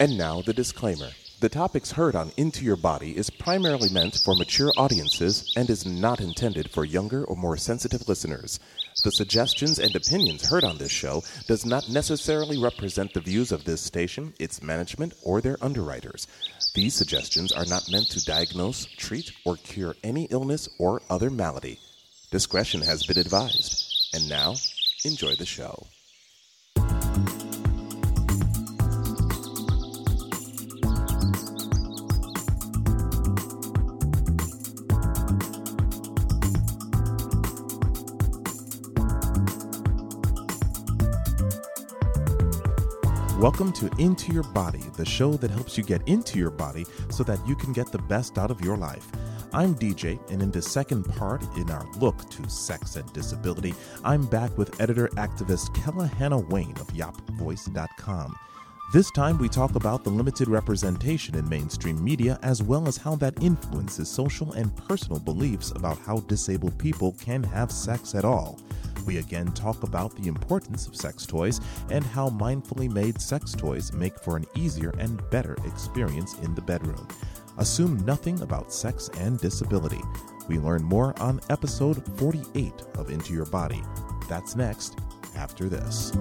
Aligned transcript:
And 0.00 0.16
now 0.16 0.40
the 0.40 0.54
disclaimer. 0.54 1.10
The 1.40 1.50
topics 1.50 1.92
heard 1.92 2.16
on 2.16 2.32
Into 2.38 2.64
Your 2.64 2.76
Body 2.76 3.14
is 3.18 3.28
primarily 3.28 3.90
meant 3.90 4.16
for 4.16 4.34
mature 4.34 4.72
audiences 4.78 5.52
and 5.56 5.68
is 5.68 5.84
not 5.84 6.22
intended 6.22 6.70
for 6.70 6.86
younger 6.86 7.22
or 7.24 7.36
more 7.36 7.58
sensitive 7.58 8.08
listeners. 8.08 8.58
The 9.04 9.12
suggestions 9.12 9.78
and 9.78 9.94
opinions 9.94 10.48
heard 10.48 10.64
on 10.64 10.78
this 10.78 10.90
show 10.90 11.22
does 11.46 11.66
not 11.66 11.90
necessarily 11.90 12.56
represent 12.56 13.12
the 13.12 13.20
views 13.20 13.52
of 13.52 13.64
this 13.64 13.82
station, 13.82 14.32
its 14.38 14.62
management, 14.62 15.12
or 15.22 15.42
their 15.42 15.62
underwriters. 15.62 16.26
These 16.74 16.94
suggestions 16.94 17.52
are 17.52 17.66
not 17.66 17.90
meant 17.90 18.08
to 18.12 18.24
diagnose, 18.24 18.86
treat, 18.96 19.32
or 19.44 19.56
cure 19.56 19.96
any 20.02 20.24
illness 20.30 20.66
or 20.78 21.02
other 21.10 21.28
malady. 21.28 21.78
Discretion 22.30 22.80
has 22.80 23.04
been 23.04 23.18
advised. 23.18 23.84
And 24.14 24.30
now, 24.30 24.54
enjoy 25.04 25.34
the 25.34 25.44
show. 25.44 25.86
Welcome 43.40 43.72
to 43.72 43.90
Into 43.96 44.34
Your 44.34 44.42
Body, 44.42 44.82
the 44.98 45.06
show 45.06 45.32
that 45.38 45.50
helps 45.50 45.78
you 45.78 45.82
get 45.82 46.06
into 46.06 46.38
your 46.38 46.50
body 46.50 46.84
so 47.08 47.24
that 47.24 47.38
you 47.48 47.56
can 47.56 47.72
get 47.72 47.90
the 47.90 47.96
best 47.96 48.36
out 48.36 48.50
of 48.50 48.60
your 48.60 48.76
life. 48.76 49.06
I'm 49.54 49.74
DJ, 49.74 50.20
and 50.30 50.42
in 50.42 50.50
the 50.50 50.60
second 50.60 51.04
part 51.04 51.42
in 51.56 51.70
our 51.70 51.86
look 51.96 52.28
to 52.32 52.50
sex 52.50 52.96
and 52.96 53.10
disability, 53.14 53.72
I'm 54.04 54.26
back 54.26 54.58
with 54.58 54.78
editor 54.78 55.08
activist 55.14 55.74
Kella 55.74 56.06
Hannah 56.06 56.38
Wayne 56.38 56.76
of 56.80 56.88
YapVoice.com. 56.88 58.36
This 58.92 59.10
time, 59.12 59.38
we 59.38 59.48
talk 59.48 59.74
about 59.74 60.04
the 60.04 60.10
limited 60.10 60.48
representation 60.48 61.34
in 61.34 61.48
mainstream 61.48 62.04
media 62.04 62.38
as 62.42 62.62
well 62.62 62.86
as 62.88 62.98
how 62.98 63.14
that 63.16 63.42
influences 63.42 64.10
social 64.10 64.52
and 64.52 64.76
personal 64.86 65.18
beliefs 65.18 65.70
about 65.70 65.98
how 66.00 66.18
disabled 66.20 66.76
people 66.76 67.12
can 67.12 67.42
have 67.42 67.72
sex 67.72 68.14
at 68.14 68.26
all. 68.26 68.60
We 69.06 69.18
again 69.18 69.52
talk 69.52 69.82
about 69.82 70.14
the 70.14 70.28
importance 70.28 70.86
of 70.86 70.96
sex 70.96 71.26
toys 71.26 71.60
and 71.90 72.04
how 72.04 72.30
mindfully 72.30 72.90
made 72.90 73.20
sex 73.20 73.52
toys 73.52 73.92
make 73.92 74.18
for 74.18 74.36
an 74.36 74.46
easier 74.54 74.92
and 74.98 75.22
better 75.30 75.56
experience 75.64 76.38
in 76.38 76.54
the 76.54 76.62
bedroom. 76.62 77.06
Assume 77.58 78.04
nothing 78.04 78.40
about 78.40 78.72
sex 78.72 79.10
and 79.18 79.38
disability. 79.38 80.00
We 80.48 80.58
learn 80.58 80.82
more 80.82 81.14
on 81.20 81.40
episode 81.50 82.02
48 82.18 82.72
of 82.94 83.10
Into 83.10 83.32
Your 83.32 83.46
Body. 83.46 83.82
That's 84.28 84.56
next, 84.56 84.98
after 85.36 85.68
this. 85.68 86.12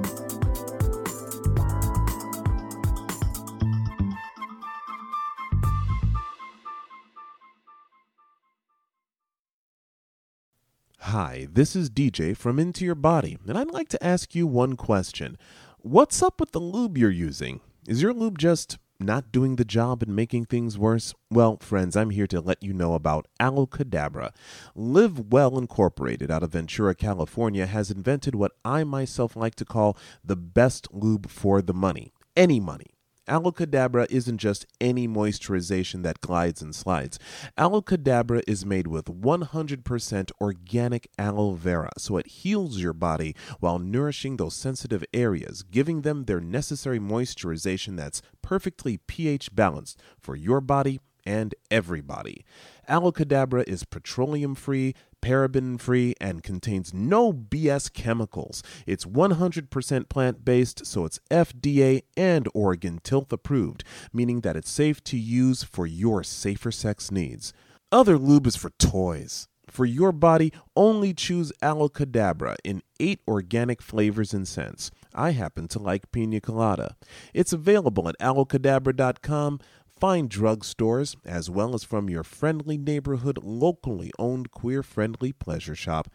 Hi, 11.09 11.47
this 11.51 11.75
is 11.75 11.89
DJ 11.89 12.37
from 12.37 12.59
Into 12.59 12.85
Your 12.85 12.93
Body, 12.93 13.39
and 13.47 13.57
I'd 13.57 13.71
like 13.71 13.89
to 13.89 14.03
ask 14.03 14.35
you 14.35 14.45
one 14.45 14.75
question. 14.75 15.39
What's 15.79 16.21
up 16.21 16.39
with 16.39 16.51
the 16.51 16.59
lube 16.59 16.99
you're 16.99 17.09
using? 17.09 17.61
Is 17.87 18.03
your 18.03 18.13
lube 18.13 18.37
just 18.37 18.77
not 18.99 19.31
doing 19.31 19.55
the 19.55 19.65
job 19.65 20.03
and 20.03 20.15
making 20.15 20.45
things 20.45 20.77
worse? 20.77 21.15
Well, 21.31 21.57
friends, 21.61 21.97
I'm 21.97 22.11
here 22.11 22.27
to 22.27 22.39
let 22.39 22.61
you 22.61 22.73
know 22.73 22.93
about 22.93 23.27
Aloe 23.39 23.65
Cadabra. 23.65 24.35
Live 24.75 25.33
Well 25.33 25.57
Incorporated 25.57 26.29
out 26.29 26.43
of 26.43 26.51
Ventura, 26.51 26.93
California 26.93 27.65
has 27.65 27.89
invented 27.89 28.35
what 28.35 28.51
I 28.63 28.83
myself 28.83 29.35
like 29.35 29.55
to 29.55 29.65
call 29.65 29.97
the 30.23 30.35
best 30.35 30.89
lube 30.93 31.27
for 31.27 31.63
the 31.63 31.73
money. 31.73 32.13
Any 32.37 32.59
money. 32.59 32.98
Aloe 33.29 33.51
Cadabra 33.51 34.07
isn't 34.09 34.39
just 34.39 34.65
any 34.81 35.07
moisturization 35.07 36.01
that 36.01 36.19
glides 36.19 36.63
and 36.63 36.73
slides. 36.73 37.19
Aloe 37.59 37.83
Cadabra 37.83 38.41
is 38.47 38.65
made 38.65 38.87
with 38.87 39.05
100% 39.05 40.31
organic 40.41 41.07
aloe 41.19 41.51
vera, 41.51 41.91
so 41.95 42.17
it 42.17 42.25
heals 42.25 42.79
your 42.79 42.93
body 42.93 43.35
while 43.59 43.77
nourishing 43.77 44.37
those 44.37 44.55
sensitive 44.55 45.05
areas, 45.13 45.61
giving 45.61 46.01
them 46.01 46.25
their 46.25 46.41
necessary 46.41 46.99
moisturization 46.99 47.95
that's 47.95 48.23
perfectly 48.41 48.97
pH 49.05 49.53
balanced 49.53 50.01
for 50.19 50.35
your 50.35 50.59
body 50.59 50.99
and 51.23 51.53
everybody. 51.69 52.43
Aloe 52.87 53.11
Cadabra 53.11 53.63
is 53.67 53.83
petroleum 53.83 54.55
free, 54.55 54.95
paraben 55.21 55.79
free, 55.79 56.15
and 56.19 56.43
contains 56.43 56.93
no 56.93 57.31
BS 57.33 57.91
chemicals. 57.91 58.63
It's 58.85 59.05
100% 59.05 60.09
plant 60.09 60.45
based, 60.45 60.85
so 60.85 61.05
it's 61.05 61.19
FDA 61.29 62.03
and 62.17 62.47
Oregon 62.53 62.99
Tilth 63.03 63.31
approved, 63.31 63.83
meaning 64.13 64.41
that 64.41 64.55
it's 64.55 64.71
safe 64.71 65.03
to 65.05 65.17
use 65.17 65.63
for 65.63 65.85
your 65.85 66.23
safer 66.23 66.71
sex 66.71 67.11
needs. 67.11 67.53
Other 67.91 68.17
lube 68.17 68.47
is 68.47 68.55
for 68.55 68.69
toys. 68.71 69.47
For 69.69 69.85
your 69.85 70.11
body, 70.11 70.51
only 70.75 71.13
choose 71.13 71.51
Aloe 71.61 71.89
Cadabra 71.89 72.55
in 72.63 72.81
eight 72.99 73.21
organic 73.27 73.81
flavors 73.81 74.33
and 74.33 74.47
scents. 74.47 74.91
I 75.13 75.31
happen 75.31 75.67
to 75.69 75.79
like 75.79 76.11
pina 76.11 76.41
colada. 76.41 76.95
It's 77.33 77.53
available 77.53 78.09
at 78.09 78.17
aloecadabra.com 78.19 79.59
fine 79.99 80.29
drugstores, 80.29 81.15
as 81.25 81.49
well 81.49 81.75
as 81.75 81.83
from 81.83 82.09
your 82.09 82.23
friendly 82.23 82.77
neighborhood, 82.77 83.39
locally 83.43 84.11
owned, 84.17 84.51
queer 84.51 84.81
friendly 84.81 85.33
pleasure 85.33 85.75
shop, 85.75 86.09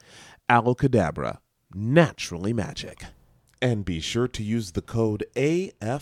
Aloe 0.48 0.74
Cadabra, 0.74 1.38
naturally 1.74 2.52
magic. 2.52 3.04
And 3.60 3.84
be 3.84 4.00
sure 4.00 4.28
to 4.28 4.42
use 4.42 4.72
the 4.72 4.82
code 4.82 5.24
AFBELL 5.36 6.00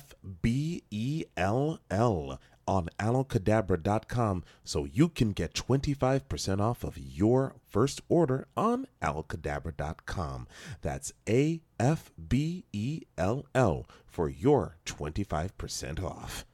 on 2.66 2.88
aloecadabra.com 2.98 4.44
so 4.64 4.84
you 4.84 5.08
can 5.08 5.32
get 5.32 5.52
25% 5.52 6.60
off 6.60 6.84
of 6.84 6.96
your 6.96 7.56
first 7.68 8.00
order 8.08 8.46
on 8.56 8.86
aloecadabra.com. 9.00 10.46
That's 10.80 11.12
A 11.28 11.60
F 11.78 12.12
B 12.28 12.64
E 12.72 13.02
L 13.18 13.46
L 13.54 13.86
for 14.06 14.28
your 14.28 14.76
25% 14.86 16.02
off. 16.02 16.44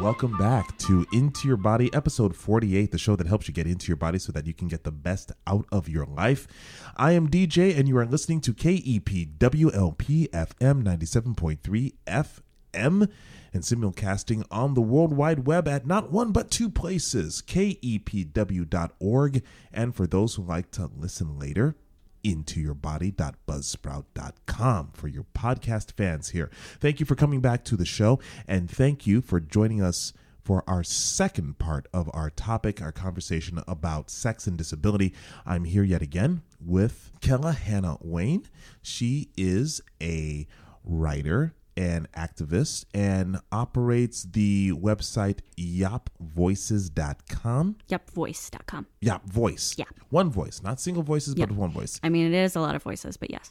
Welcome 0.00 0.36
back 0.38 0.78
to 0.78 1.04
Into 1.12 1.46
Your 1.46 1.58
Body, 1.58 1.92
episode 1.92 2.34
48, 2.34 2.90
the 2.90 2.96
show 2.96 3.16
that 3.16 3.26
helps 3.26 3.46
you 3.46 3.52
get 3.52 3.66
into 3.66 3.88
your 3.88 3.98
body 3.98 4.18
so 4.18 4.32
that 4.32 4.46
you 4.46 4.54
can 4.54 4.66
get 4.66 4.82
the 4.82 4.90
best 4.90 5.30
out 5.46 5.66
of 5.70 5.90
your 5.90 6.06
life. 6.06 6.48
I 6.96 7.12
am 7.12 7.28
DJ, 7.28 7.78
and 7.78 7.86
you 7.86 7.98
are 7.98 8.06
listening 8.06 8.40
to 8.42 8.54
KEP 8.54 9.38
WLP 9.38 10.30
FM 10.30 10.82
97.3 10.82 11.92
FM 12.06 13.10
and 13.52 13.62
simulcasting 13.62 14.42
on 14.50 14.72
the 14.72 14.80
World 14.80 15.12
Wide 15.12 15.46
Web 15.46 15.68
at 15.68 15.86
not 15.86 16.10
one 16.10 16.32
but 16.32 16.50
two 16.50 16.70
places, 16.70 17.42
kepw.org. 17.42 19.42
And 19.70 19.94
for 19.94 20.06
those 20.06 20.34
who 20.34 20.42
like 20.42 20.70
to 20.70 20.90
listen 20.96 21.38
later, 21.38 21.76
intoyourbody.buzzsprout.com 22.24 24.90
for 24.92 25.08
your 25.08 25.26
podcast 25.34 25.92
fans 25.92 26.30
here. 26.30 26.50
Thank 26.78 27.00
you 27.00 27.06
for 27.06 27.14
coming 27.14 27.40
back 27.40 27.64
to 27.64 27.76
the 27.76 27.84
show 27.84 28.20
and 28.46 28.70
thank 28.70 29.06
you 29.06 29.20
for 29.20 29.40
joining 29.40 29.82
us 29.82 30.12
for 30.42 30.64
our 30.66 30.82
second 30.82 31.58
part 31.58 31.86
of 31.92 32.10
our 32.12 32.30
topic, 32.30 32.82
our 32.82 32.92
conversation 32.92 33.62
about 33.68 34.10
sex 34.10 34.46
and 34.46 34.56
disability. 34.56 35.14
I'm 35.46 35.64
here 35.64 35.84
yet 35.84 36.02
again 36.02 36.42
with 36.60 37.12
Kella 37.20 37.52
Hannah 37.52 37.98
Wayne. 38.00 38.46
She 38.82 39.30
is 39.36 39.80
a 40.02 40.46
writer, 40.82 41.54
an 41.80 42.06
activist 42.14 42.84
and 42.92 43.38
operates 43.50 44.24
the 44.24 44.72
website 44.72 45.38
yapvoices.com. 45.58 47.76
Yapvoice.com. 47.88 48.86
Yap 49.00 49.24
Voice. 49.26 49.74
Yeah. 49.78 49.86
One 50.10 50.30
voice, 50.30 50.60
not 50.62 50.80
single 50.80 51.02
voices, 51.02 51.34
Yeah. 51.36 51.46
but 51.46 51.56
one 51.56 51.70
voice. 51.70 51.98
I 52.02 52.10
mean, 52.10 52.26
it 52.26 52.34
is 52.34 52.54
a 52.56 52.60
lot 52.60 52.74
of 52.74 52.82
voices, 52.82 53.16
but 53.16 53.30
yes. 53.30 53.50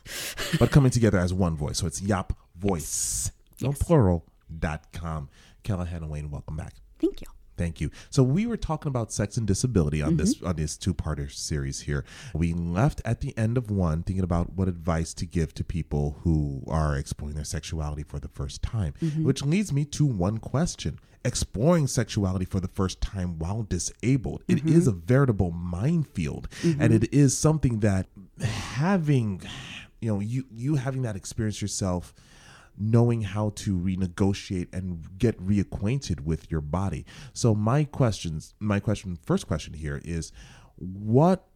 but 0.59 0.69
coming 0.75 0.91
together 0.91 1.17
as 1.17 1.33
one 1.33 1.55
voice. 1.57 1.79
So 1.79 1.87
it's 1.87 2.01
Yap 2.01 2.33
Voice. 2.55 3.31
No 3.61 3.69
Yes. 3.69 3.81
plural 3.83 4.25
dot 4.59 4.91
com. 4.93 5.29
Kella 5.63 5.85
Hannah 5.85 6.07
Wayne, 6.07 6.29
welcome 6.29 6.55
back. 6.55 6.75
Thank 6.99 7.21
you. 7.21 7.27
Thank 7.59 7.81
you. 7.81 7.91
So 8.09 8.23
we 8.23 8.45
were 8.45 8.55
talking 8.55 8.89
about 8.89 9.11
sex 9.11 9.35
and 9.35 9.45
disability 9.45 10.01
on 10.01 10.15
this 10.15 10.35
mm-hmm. 10.35 10.47
on 10.47 10.55
this 10.55 10.77
two-parter 10.77 11.29
series 11.29 11.81
here. 11.81 12.05
We 12.33 12.53
left 12.53 13.01
at 13.03 13.19
the 13.19 13.37
end 13.37 13.57
of 13.57 13.69
one 13.69 14.01
thinking 14.03 14.23
about 14.23 14.53
what 14.53 14.69
advice 14.69 15.13
to 15.15 15.25
give 15.25 15.53
to 15.55 15.65
people 15.65 16.19
who 16.23 16.63
are 16.67 16.95
exploring 16.95 17.35
their 17.35 17.43
sexuality 17.43 18.03
for 18.03 18.17
the 18.17 18.29
first 18.29 18.63
time, 18.63 18.93
mm-hmm. 19.01 19.25
which 19.25 19.43
leads 19.43 19.73
me 19.73 19.83
to 19.85 20.05
one 20.05 20.37
question. 20.37 20.99
Exploring 21.25 21.87
sexuality 21.87 22.45
for 22.45 22.61
the 22.61 22.69
first 22.69 23.01
time 23.01 23.37
while 23.39 23.63
disabled. 23.63 24.41
It 24.47 24.59
mm-hmm. 24.59 24.69
is 24.69 24.87
a 24.87 24.93
veritable 24.93 25.51
minefield 25.51 26.47
and 26.63 26.93
it 26.93 27.13
is 27.13 27.37
something 27.37 27.81
that 27.81 28.07
having 28.39 29.41
you 29.99 30.13
know, 30.13 30.21
you 30.21 30.45
you 30.49 30.75
having 30.75 31.01
that 31.01 31.17
experience 31.17 31.61
yourself 31.61 32.13
knowing 32.79 33.21
how 33.21 33.51
to 33.55 33.77
renegotiate 33.77 34.67
and 34.73 35.17
get 35.17 35.37
reacquainted 35.45 36.21
with 36.21 36.49
your 36.49 36.61
body. 36.61 37.05
So 37.33 37.53
my 37.53 37.83
questions, 37.83 38.53
my 38.59 38.79
question, 38.79 39.17
first 39.25 39.47
question 39.47 39.73
here 39.73 40.01
is, 40.05 40.31
what 40.77 41.47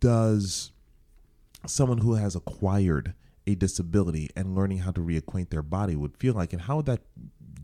does 0.00 0.72
someone 1.66 1.98
who 1.98 2.14
has 2.14 2.34
acquired 2.34 3.14
a 3.46 3.54
disability 3.54 4.28
and 4.34 4.56
learning 4.56 4.78
how 4.78 4.90
to 4.90 5.00
reacquaint 5.00 5.50
their 5.50 5.62
body 5.62 5.94
would 5.94 6.16
feel 6.16 6.34
like? 6.34 6.52
And 6.52 6.62
how 6.62 6.76
would 6.76 6.86
that 6.86 7.02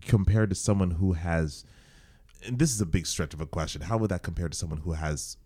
compare 0.02 0.46
to 0.46 0.54
someone 0.54 0.92
who 0.92 1.12
has 1.12 1.64
and 2.44 2.58
this 2.58 2.74
is 2.74 2.80
a 2.80 2.86
big 2.86 3.06
stretch 3.06 3.34
of 3.34 3.40
a 3.40 3.46
question 3.46 3.82
how 3.82 3.96
would 3.98 4.10
that 4.10 4.22
compare 4.22 4.48
to 4.48 4.56
someone 4.56 4.80
who 4.80 4.92
has 4.92 5.36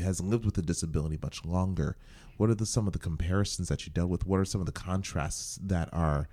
has 0.00 0.20
lived 0.20 0.44
with 0.44 0.58
a 0.58 0.62
disability 0.62 1.18
much 1.22 1.44
longer? 1.44 1.96
What 2.36 2.50
are 2.50 2.54
the 2.54 2.66
some 2.66 2.86
of 2.86 2.92
the 2.92 2.98
comparisons 2.98 3.68
that 3.68 3.86
you 3.86 3.92
dealt 3.92 4.10
with? 4.10 4.26
What 4.26 4.40
are 4.40 4.44
some 4.44 4.60
of 4.60 4.66
the 4.66 4.72
contrasts 4.72 5.58
that 5.62 5.88
are 5.92 6.28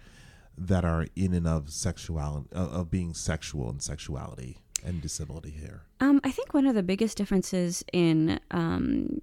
that 0.58 0.86
are 0.86 1.08
in 1.16 1.34
and 1.34 1.48
of 1.48 1.70
sexuality 1.70 2.48
of 2.54 2.90
being 2.90 3.14
sexual 3.14 3.70
and 3.70 3.82
sexuality 3.82 4.58
and 4.84 5.02
disability 5.02 5.52
here 5.52 5.84
Um, 6.00 6.20
I 6.24 6.32
think 6.32 6.54
one 6.54 6.66
of 6.66 6.74
the 6.74 6.82
biggest 6.82 7.16
differences 7.18 7.86
in 7.94 8.40
um, 8.50 9.22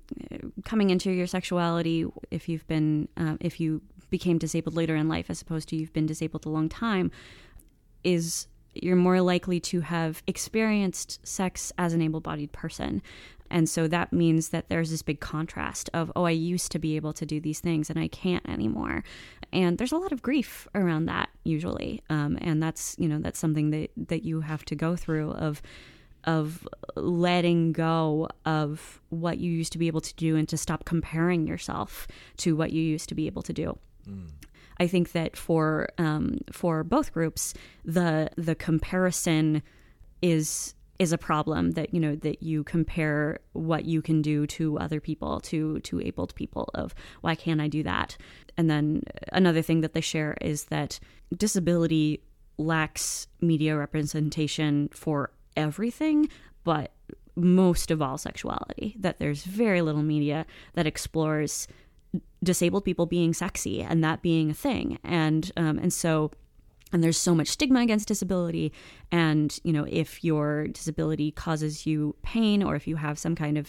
coming 0.64 0.90
into 0.90 1.10
your 1.10 1.26
sexuality, 1.26 2.06
if 2.30 2.48
you've 2.48 2.66
been, 2.68 3.08
uh, 3.16 3.36
if 3.40 3.58
you 3.58 3.82
became 4.10 4.38
disabled 4.38 4.76
later 4.76 4.94
in 4.94 5.08
life, 5.08 5.28
as 5.28 5.42
opposed 5.42 5.68
to 5.70 5.76
you've 5.76 5.92
been 5.92 6.06
disabled 6.06 6.46
a 6.46 6.48
long 6.48 6.68
time, 6.68 7.10
is 8.04 8.46
you're 8.74 8.96
more 8.96 9.20
likely 9.20 9.58
to 9.58 9.80
have 9.80 10.22
experienced 10.28 11.26
sex 11.26 11.72
as 11.78 11.92
an 11.92 12.00
able-bodied 12.00 12.52
person. 12.52 13.02
And 13.50 13.68
so 13.68 13.88
that 13.88 14.12
means 14.12 14.50
that 14.50 14.68
there's 14.68 14.90
this 14.90 15.02
big 15.02 15.20
contrast 15.20 15.90
of, 15.94 16.12
oh, 16.14 16.24
I 16.24 16.30
used 16.30 16.72
to 16.72 16.78
be 16.78 16.96
able 16.96 17.12
to 17.14 17.26
do 17.26 17.40
these 17.40 17.60
things 17.60 17.90
and 17.90 17.98
I 17.98 18.08
can't 18.08 18.48
anymore. 18.48 19.04
And 19.52 19.78
there's 19.78 19.92
a 19.92 19.96
lot 19.96 20.12
of 20.12 20.22
grief 20.22 20.68
around 20.74 21.06
that 21.06 21.30
usually. 21.44 22.02
Um, 22.10 22.38
and 22.40 22.62
that's, 22.62 22.96
you 22.98 23.08
know, 23.08 23.18
that's 23.18 23.38
something 23.38 23.70
that, 23.70 23.90
that 24.08 24.24
you 24.24 24.40
have 24.40 24.64
to 24.66 24.74
go 24.74 24.96
through 24.96 25.32
of, 25.32 25.62
of 26.24 26.68
letting 26.94 27.72
go 27.72 28.28
of 28.44 29.00
what 29.08 29.38
you 29.38 29.50
used 29.50 29.72
to 29.72 29.78
be 29.78 29.86
able 29.86 30.00
to 30.02 30.14
do 30.14 30.36
and 30.36 30.48
to 30.48 30.56
stop 30.56 30.84
comparing 30.84 31.46
yourself 31.46 32.06
to 32.38 32.54
what 32.54 32.72
you 32.72 32.82
used 32.82 33.08
to 33.08 33.14
be 33.14 33.26
able 33.26 33.42
to 33.42 33.52
do. 33.52 33.78
I 34.80 34.86
think 34.86 35.12
that 35.12 35.36
for 35.36 35.88
um, 35.98 36.38
for 36.52 36.84
both 36.84 37.12
groups, 37.12 37.52
the 37.84 38.30
the 38.36 38.54
comparison 38.54 39.62
is 40.22 40.74
is 40.98 41.12
a 41.12 41.18
problem 41.18 41.72
that 41.72 41.94
you 41.94 42.00
know 42.00 42.16
that 42.16 42.42
you 42.42 42.64
compare 42.64 43.38
what 43.52 43.84
you 43.84 44.02
can 44.02 44.22
do 44.22 44.46
to 44.46 44.78
other 44.78 45.00
people 45.00 45.40
to 45.40 45.80
to 45.80 46.00
abled 46.00 46.34
people 46.34 46.68
of 46.74 46.94
why 47.20 47.34
can't 47.34 47.60
I 47.60 47.68
do 47.68 47.82
that? 47.84 48.16
And 48.56 48.70
then 48.70 49.02
another 49.32 49.62
thing 49.62 49.80
that 49.82 49.92
they 49.94 50.00
share 50.00 50.36
is 50.40 50.64
that 50.64 50.98
disability 51.36 52.22
lacks 52.56 53.28
media 53.40 53.76
representation 53.76 54.88
for 54.92 55.30
everything 55.56 56.28
but 56.64 56.92
most 57.36 57.92
of 57.92 58.02
all 58.02 58.18
sexuality 58.18 58.96
that 58.98 59.18
there's 59.18 59.44
very 59.44 59.80
little 59.80 60.02
media 60.02 60.44
that 60.74 60.86
explores 60.86 61.68
disabled 62.42 62.84
people 62.84 63.06
being 63.06 63.32
sexy 63.32 63.82
and 63.82 64.02
that 64.02 64.22
being 64.22 64.50
a 64.50 64.54
thing. 64.54 64.98
And 65.04 65.50
um, 65.56 65.78
and 65.78 65.92
so 65.92 66.30
and 66.92 67.02
there's 67.02 67.18
so 67.18 67.34
much 67.34 67.48
stigma 67.48 67.80
against 67.80 68.08
disability. 68.08 68.72
And 69.10 69.58
you 69.62 69.72
know 69.72 69.86
if 69.88 70.24
your 70.24 70.68
disability 70.68 71.30
causes 71.30 71.86
you 71.86 72.14
pain 72.22 72.62
or 72.62 72.76
if 72.76 72.86
you 72.86 72.96
have 72.96 73.18
some 73.18 73.34
kind 73.34 73.58
of 73.58 73.68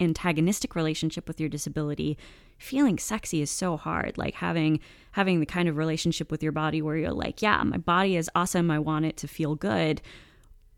antagonistic 0.00 0.74
relationship 0.74 1.28
with 1.28 1.40
your 1.40 1.48
disability 1.48 2.18
feeling 2.58 2.98
sexy 2.98 3.42
is 3.42 3.50
so 3.50 3.76
hard. 3.76 4.16
Like 4.16 4.34
having 4.34 4.80
having 5.12 5.40
the 5.40 5.46
kind 5.46 5.68
of 5.68 5.76
relationship 5.76 6.30
with 6.30 6.42
your 6.42 6.52
body 6.52 6.82
where 6.82 6.96
you're 6.96 7.12
like 7.12 7.42
yeah 7.42 7.62
my 7.62 7.78
body 7.78 8.16
is 8.16 8.30
awesome. 8.34 8.70
I 8.70 8.78
want 8.78 9.04
it 9.04 9.16
to 9.18 9.28
feel 9.28 9.54
good. 9.54 10.00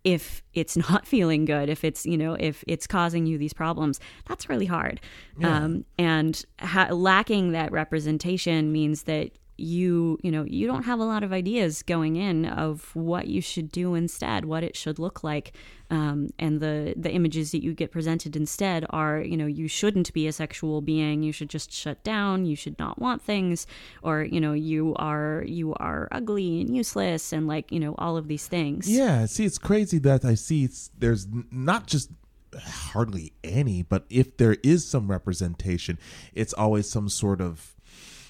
If 0.04 0.42
it's 0.54 0.76
not 0.90 1.06
feeling 1.06 1.44
good 1.44 1.69
if 1.69 1.84
it's 1.84 2.06
you 2.06 2.16
know 2.16 2.34
if 2.34 2.64
it's 2.66 2.86
causing 2.86 3.26
you 3.26 3.38
these 3.38 3.52
problems 3.52 4.00
that's 4.26 4.48
really 4.48 4.66
hard. 4.66 5.00
Um, 5.42 5.84
and 5.98 6.44
ha- 6.60 6.88
lacking 6.92 7.52
that 7.52 7.70
representation 7.70 8.72
means 8.72 9.04
that 9.04 9.30
you 9.58 10.19
you 10.22 10.31
know 10.31 10.44
you 10.44 10.66
don't 10.66 10.84
have 10.84 11.00
a 11.00 11.05
lot 11.05 11.22
of 11.22 11.32
ideas 11.32 11.82
going 11.82 12.16
in 12.16 12.44
of 12.46 12.94
what 12.94 13.26
you 13.26 13.40
should 13.40 13.70
do 13.70 13.94
instead 13.94 14.44
what 14.44 14.62
it 14.62 14.76
should 14.76 14.99
look 14.99 15.22
like 15.25 15.52
um, 15.90 16.28
and 16.38 16.60
the 16.60 16.94
the 16.96 17.10
images 17.10 17.50
that 17.52 17.62
you 17.62 17.72
get 17.75 17.90
presented 17.90 18.37
instead 18.37 18.84
are 18.90 19.20
you 19.20 19.37
know 19.37 19.46
you 19.46 19.69
shouldn't 19.69 20.12
be 20.12 20.26
a 20.26 20.32
sexual 20.32 20.81
being 20.81 21.22
you 21.22 21.32
should 21.32 21.49
just 21.49 21.72
shut 21.72 22.02
down 22.05 22.44
you 22.44 22.55
should 22.55 22.78
not 22.78 22.99
want 22.99 23.22
things 23.22 23.66
or 24.02 24.22
you 24.22 24.40
know 24.40 24.52
you 24.52 24.94
are 24.96 25.44
you 25.46 25.75
are 25.75 26.08
ugly 26.12 26.61
and 26.61 26.76
useless 26.76 27.32
and 27.32 27.46
like 27.46 27.70
you 27.72 27.81
know 27.81 27.94
all 27.99 28.16
of 28.16 28.28
these 28.28 28.46
things 28.46 28.88
Yeah, 28.88 29.26
see, 29.26 29.44
it's 29.44 29.58
crazy 29.58 29.99
that 29.99 30.25
I 30.25 30.34
see 30.34 30.69
there's 30.99 31.26
not 31.50 31.87
just 31.87 32.11
hardly 32.56 33.32
any, 33.44 33.82
but 33.82 34.04
if 34.11 34.37
there 34.37 34.56
is 34.62 34.87
some 34.87 35.11
representation, 35.11 35.99
it's 36.34 36.52
always 36.52 36.88
some 36.90 37.08
sort 37.08 37.40
of. 37.40 37.75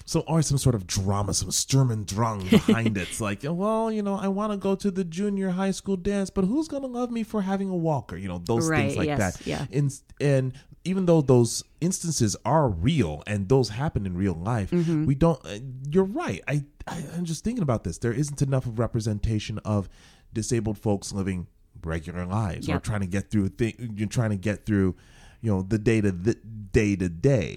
So 0.09 0.21
always 0.21 0.47
some 0.47 0.57
sort 0.57 0.73
of 0.73 0.87
drama, 0.87 1.35
some 1.35 1.51
Sturm 1.51 1.91
and 1.91 2.03
Drang 2.03 2.39
behind 2.49 2.97
it. 2.97 3.01
It's 3.09 3.21
like, 3.21 3.41
well, 3.43 3.91
you 3.91 4.01
know, 4.01 4.15
I 4.15 4.27
want 4.27 4.51
to 4.51 4.57
go 4.57 4.73
to 4.73 4.89
the 4.89 5.03
junior 5.03 5.51
high 5.51 5.69
school 5.69 5.97
dance, 5.97 6.31
but 6.31 6.45
who's 6.45 6.67
gonna 6.67 6.87
love 6.87 7.11
me 7.11 7.21
for 7.21 7.43
having 7.43 7.69
a 7.69 7.75
walker? 7.75 8.17
You 8.17 8.27
know, 8.27 8.39
those 8.43 8.67
Right, 8.67 8.79
things 8.85 8.97
like 8.97 9.05
yes, 9.05 9.37
that. 9.37 9.45
yeah. 9.45 9.65
And 9.71 9.93
and 10.19 10.53
even 10.83 11.05
though 11.05 11.21
those 11.21 11.63
instances 11.79 12.35
are 12.43 12.67
real 12.69 13.21
and 13.27 13.47
those 13.49 13.69
happen 13.69 14.07
in 14.07 14.17
real 14.17 14.33
life, 14.33 14.71
Mm-hmm. 14.71 15.05
we 15.05 15.13
don't. 15.13 15.39
Uh, 15.45 15.59
you're 15.91 16.05
right. 16.05 16.41
I, 16.47 16.63
I 16.87 17.03
I'm 17.15 17.25
just 17.25 17.43
thinking 17.43 17.61
about 17.61 17.83
this. 17.83 17.99
There 17.99 18.11
isn't 18.13 18.41
enough 18.41 18.65
of 18.65 18.79
representation 18.79 19.59
of 19.59 19.89
disabled 20.33 20.79
folks 20.79 21.11
living 21.13 21.45
regular 21.83 22.25
lives 22.25 22.67
or 22.67 22.79
trying 22.79 23.01
to 23.01 23.07
get 23.07 23.29
through. 23.29 23.49
Th- 23.49 23.75
you're 23.77 24.07
trying 24.07 24.31
to 24.31 24.37
get 24.37 24.65
through, 24.65 24.95
you 25.41 25.51
know, 25.51 25.61
the 25.61 25.77
day 25.77 26.01
to 26.01 26.11
the 26.11 26.33
day 26.33 26.95
to 26.95 27.09
day. 27.09 27.55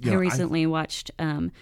You 0.00 0.10
I 0.10 0.14
know, 0.14 0.20
recently 0.20 0.66
watched 0.66 1.10
um, 1.18 1.52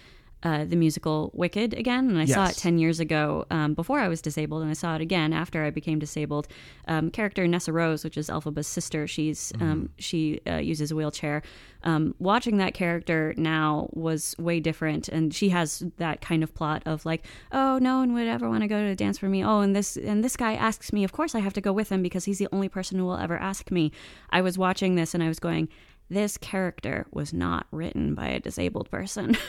uh, 0.43 0.65
the 0.65 0.75
musical 0.75 1.31
Wicked 1.33 1.73
again, 1.73 2.09
and 2.09 2.19
I 2.19 2.25
saw 2.25 2.47
it 2.47 2.55
10 2.57 2.77
years 2.77 2.99
ago 2.99 3.45
um, 3.49 3.73
before 3.73 3.99
I 3.99 4.07
was 4.07 4.21
disabled, 4.21 4.61
and 4.61 4.69
I 4.69 4.75
saw 4.75 4.95
it 4.95 5.01
again 5.01 5.33
after 5.33 5.65
I 5.65 5.71
became 5.71 5.97
disabled. 5.97 6.47
Um, 6.87 7.09
character 7.09 7.45
Nessarose, 7.47 8.03
which 8.03 8.17
is 8.17 8.29
Elphaba's 8.29 8.67
sister, 8.67 9.07
she's 9.07 9.51
um, 9.59 9.89
she 9.97 10.39
uh, 10.47 10.57
uses 10.57 10.91
a 10.91 10.95
wheelchair. 10.95 11.41
Um, 11.83 12.13
watching 12.19 12.57
that 12.57 12.75
character 12.75 13.33
now 13.35 13.89
was 13.93 14.35
way 14.37 14.59
different, 14.59 15.09
and 15.09 15.33
she 15.33 15.49
has 15.49 15.83
that 15.97 16.21
kind 16.21 16.43
of 16.43 16.53
plot 16.53 16.83
of 16.85 17.03
like, 17.05 17.25
oh, 17.51 17.79
no 17.79 17.97
one 17.97 18.13
would 18.13 18.27
ever 18.27 18.47
want 18.47 18.61
to 18.61 18.67
go 18.67 18.79
to 18.79 18.89
a 18.89 18.95
dance 18.95 19.17
for 19.17 19.29
me. 19.29 19.43
Oh, 19.43 19.61
and 19.61 19.75
this 19.75 19.97
and 19.97 20.23
this 20.23 20.37
guy 20.37 20.53
asks 20.53 20.93
me, 20.93 21.03
of 21.03 21.11
course 21.11 21.33
I 21.33 21.39
have 21.39 21.53
to 21.53 21.61
go 21.61 21.73
with 21.73 21.91
him 21.91 22.03
because 22.03 22.25
he's 22.25 22.37
the 22.37 22.47
only 22.51 22.69
person 22.69 22.99
who 22.99 23.05
will 23.05 23.17
ever 23.17 23.37
ask 23.37 23.71
me. 23.71 23.91
I 24.29 24.41
was 24.41 24.55
watching 24.55 24.95
this 24.95 25.15
and 25.15 25.23
I 25.23 25.27
was 25.27 25.39
going. 25.39 25.67
This 26.09 26.37
character 26.37 27.05
was 27.11 27.33
not 27.33 27.67
written 27.71 28.15
by 28.15 28.27
a 28.29 28.39
disabled 28.39 28.89
person. 28.89 29.37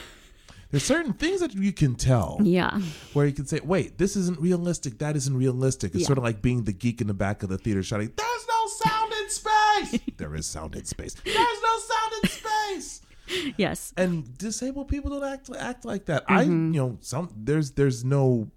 There's 0.71 0.83
certain 0.83 1.13
things 1.13 1.39
that 1.39 1.55
you 1.55 1.71
can 1.73 1.95
tell 1.95 2.37
yeah. 2.43 2.79
where 3.13 3.25
you 3.25 3.31
can 3.33 3.47
say, 3.47 3.59
"Wait, 3.63 3.97
this 3.97 4.15
isn't 4.15 4.39
realistic. 4.39 4.99
That 4.99 5.15
isn't 5.15 5.35
realistic." 5.35 5.93
It's 5.95 6.01
Yeah. 6.01 6.07
sort 6.07 6.17
of 6.19 6.23
like 6.23 6.41
being 6.43 6.63
the 6.65 6.73
geek 6.73 7.01
in 7.01 7.07
the 7.07 7.13
back 7.15 7.41
of 7.41 7.49
the 7.49 7.57
theater 7.57 7.81
shouting, 7.81 8.11
"There's 8.15 8.47
no 8.47 8.67
sound 8.67 9.11
in 9.13 9.29
space." 9.29 10.01
there 10.17 10.35
is 10.35 10.45
sound 10.45 10.75
in 10.75 10.85
space. 10.85 11.15
There's 11.23 11.35
no 11.35 11.79
sound 11.79 12.13
in 12.23 12.29
space. 12.29 13.01
Yes. 13.57 13.93
and 13.97 14.37
disabled 14.37 14.87
people 14.89 15.11
don't 15.11 15.23
act 15.23 15.49
act 15.57 15.85
like 15.85 16.05
that. 16.05 16.23
I 16.27 16.43
Mm-hmm. 16.45 16.73
you 16.73 16.79
know 16.81 16.97
some 17.01 17.29
there's 17.35 17.71
there's 17.71 18.03
no 18.05 18.49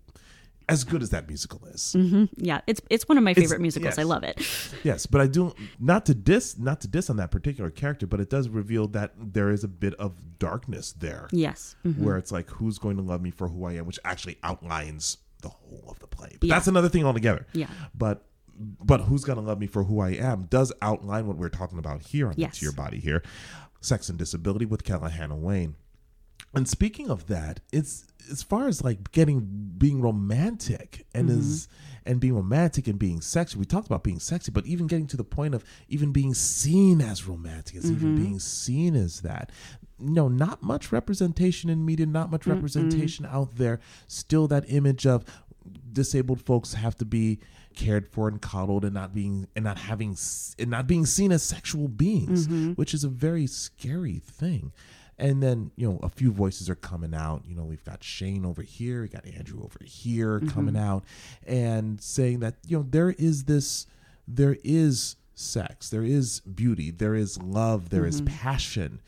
as 0.69 0.85
good 0.85 1.02
as 1.02 1.11
that 1.11 1.28
musical 1.28 1.64
is. 1.66 1.95
Yeah. 2.37 2.61
It's 2.66 2.81
it's 2.90 3.09
one 3.09 3.19
of 3.19 3.25
my 3.25 3.35
favorite 3.35 3.61
musicals. 3.61 3.97
yes. 3.97 3.99
I 3.99 4.02
love 4.04 4.23
it. 4.25 4.40
Yes, 4.85 5.07
but 5.07 5.21
I 5.21 5.26
do 5.26 5.54
not 5.78 6.07
to 6.07 6.14
diss 6.14 6.59
not 6.59 6.81
to 6.81 6.88
diss 6.88 7.09
on 7.11 7.16
that 7.16 7.31
particular 7.31 7.71
character, 7.71 8.07
but 8.07 8.21
it 8.21 8.31
does 8.31 8.49
reveal 8.49 8.88
that 8.88 9.12
there 9.19 9.50
is 9.50 9.62
a 9.64 9.69
bit 9.69 9.95
of 9.95 10.38
darkness 10.38 10.92
there, 10.92 11.28
Yes. 11.31 11.76
Mhm. 11.85 11.99
where 11.99 12.16
it's 12.16 12.33
like 12.33 12.50
who's 12.50 12.78
going 12.78 12.97
to 12.97 13.02
love 13.02 13.23
me 13.23 13.31
for 13.31 13.49
who 13.49 13.64
I 13.64 13.75
am, 13.75 13.87
which 13.87 13.99
actually 14.04 14.38
outlines 14.42 15.19
the 15.42 15.49
whole 15.50 15.85
of 15.88 15.99
the 16.00 16.07
play. 16.07 16.37
But 16.40 16.49
Yeah. 16.49 16.54
that's 16.57 16.69
another 16.69 16.88
thing 16.88 17.04
altogether. 17.04 17.47
Yeah. 17.52 17.69
But 17.95 18.26
but 18.59 19.02
who's 19.02 19.25
gonna 19.25 19.40
love 19.40 19.59
me 19.59 19.66
for 19.66 19.85
who 19.85 20.00
I 20.00 20.11
am 20.11 20.45
does 20.45 20.73
outline 20.83 21.26
what 21.26 21.37
we're 21.37 21.49
talking 21.49 21.78
about 21.78 22.02
here 22.02 22.28
on 22.28 22.35
Yes. 22.37 22.54
Into 22.54 22.64
Your 22.66 22.73
Body 22.75 23.00
here, 23.00 23.23
sex 23.81 24.09
and 24.09 24.19
disability 24.19 24.66
with 24.66 24.85
Kella 24.85 25.09
Hannah 25.11 25.37
Wayne. 25.37 25.75
And 26.55 26.69
speaking 26.69 27.11
of 27.11 27.27
that, 27.29 27.61
it's 27.73 28.07
as 28.31 28.43
far 28.43 28.69
as 28.69 28.85
like 28.85 29.13
getting 29.13 29.73
being 29.79 30.01
romantic 30.01 31.07
and 31.15 31.29
mm-hmm. 31.29 31.41
is 31.41 31.69
and 32.05 32.21
being 32.21 32.35
romantic 32.35 32.89
and 32.89 32.99
being 32.99 33.21
sexy. 33.21 33.59
We 33.59 33.65
talked 33.65 33.87
about 33.87 34.03
being 34.03 34.19
sexy, 34.19 34.51
but 34.51 34.67
even 34.67 34.87
getting 34.87 35.07
to 35.09 35.17
the 35.17 35.25
point 35.25 35.55
of 35.55 35.65
even 35.89 36.13
being 36.13 36.35
seen 36.35 37.01
as 37.01 37.27
romantic, 37.27 37.77
as 37.77 37.91
even 37.91 38.15
mm-hmm. 38.15 38.23
being 38.23 38.39
seen 38.39 38.97
as 38.97 39.21
that. 39.21 39.51
No, 39.99 40.29
not 40.29 40.63
much 40.63 40.91
representation 40.91 41.71
in 41.71 41.85
media, 41.85 42.07
not 42.07 42.31
much 42.31 42.47
representation 42.47 43.25
out 43.25 43.57
there. 43.57 43.79
Still 44.09 44.49
that 44.49 44.65
image 44.69 45.07
of 45.07 45.25
disabled 45.93 46.41
folks 46.41 46.75
have 46.75 46.97
to 46.97 47.05
be 47.05 47.39
cared 47.75 48.09
for 48.09 48.29
and 48.29 48.43
coddled 48.43 48.85
and 48.85 48.95
not 48.95 49.15
being 49.15 49.47
and 49.55 49.65
not 49.65 49.79
having 49.79 50.17
and 50.59 50.71
not 50.71 50.87
being 50.87 51.07
seen 51.07 51.33
as 51.33 51.43
sexual 51.43 51.89
beings 51.89 52.47
mm-hmm. 52.47 52.73
which 52.73 52.93
is 52.93 53.05
a 53.05 53.09
very 53.09 53.47
scary 53.47 54.19
thing 54.19 54.73
and 55.23 55.43
then 55.43 55.71
you 55.76 55.88
know 55.88 55.99
a 56.02 56.11
few 56.11 56.31
voices 56.31 56.69
are 56.69 56.75
coming 56.75 57.14
out 57.14 57.43
you 57.47 57.55
know 57.55 57.64
we've 57.64 57.85
got 57.85 58.02
shane 58.02 58.45
over 58.45 58.61
here 58.61 59.02
we 59.02 59.09
got 59.09 59.25
andrew 59.25 59.62
over 59.62 59.79
here 59.83 60.38
mm-hmm. 60.38 60.49
coming 60.49 60.76
out 60.76 61.05
and 61.47 62.00
saying 62.02 62.41
that 62.41 62.57
you 62.67 62.76
know 62.76 62.85
there 62.91 63.11
is 63.11 63.45
this 63.45 63.87
there 64.26 64.57
is 64.62 65.17
sex, 65.35 65.88
there 65.88 66.05
is 66.05 66.41
beauty, 66.41 66.91
there 66.91 67.14
is 67.14 67.41
love, 67.43 67.91
there 67.91 68.07
is 68.07 68.23
mm-hmm. 68.23 68.35
passion. 68.35 69.00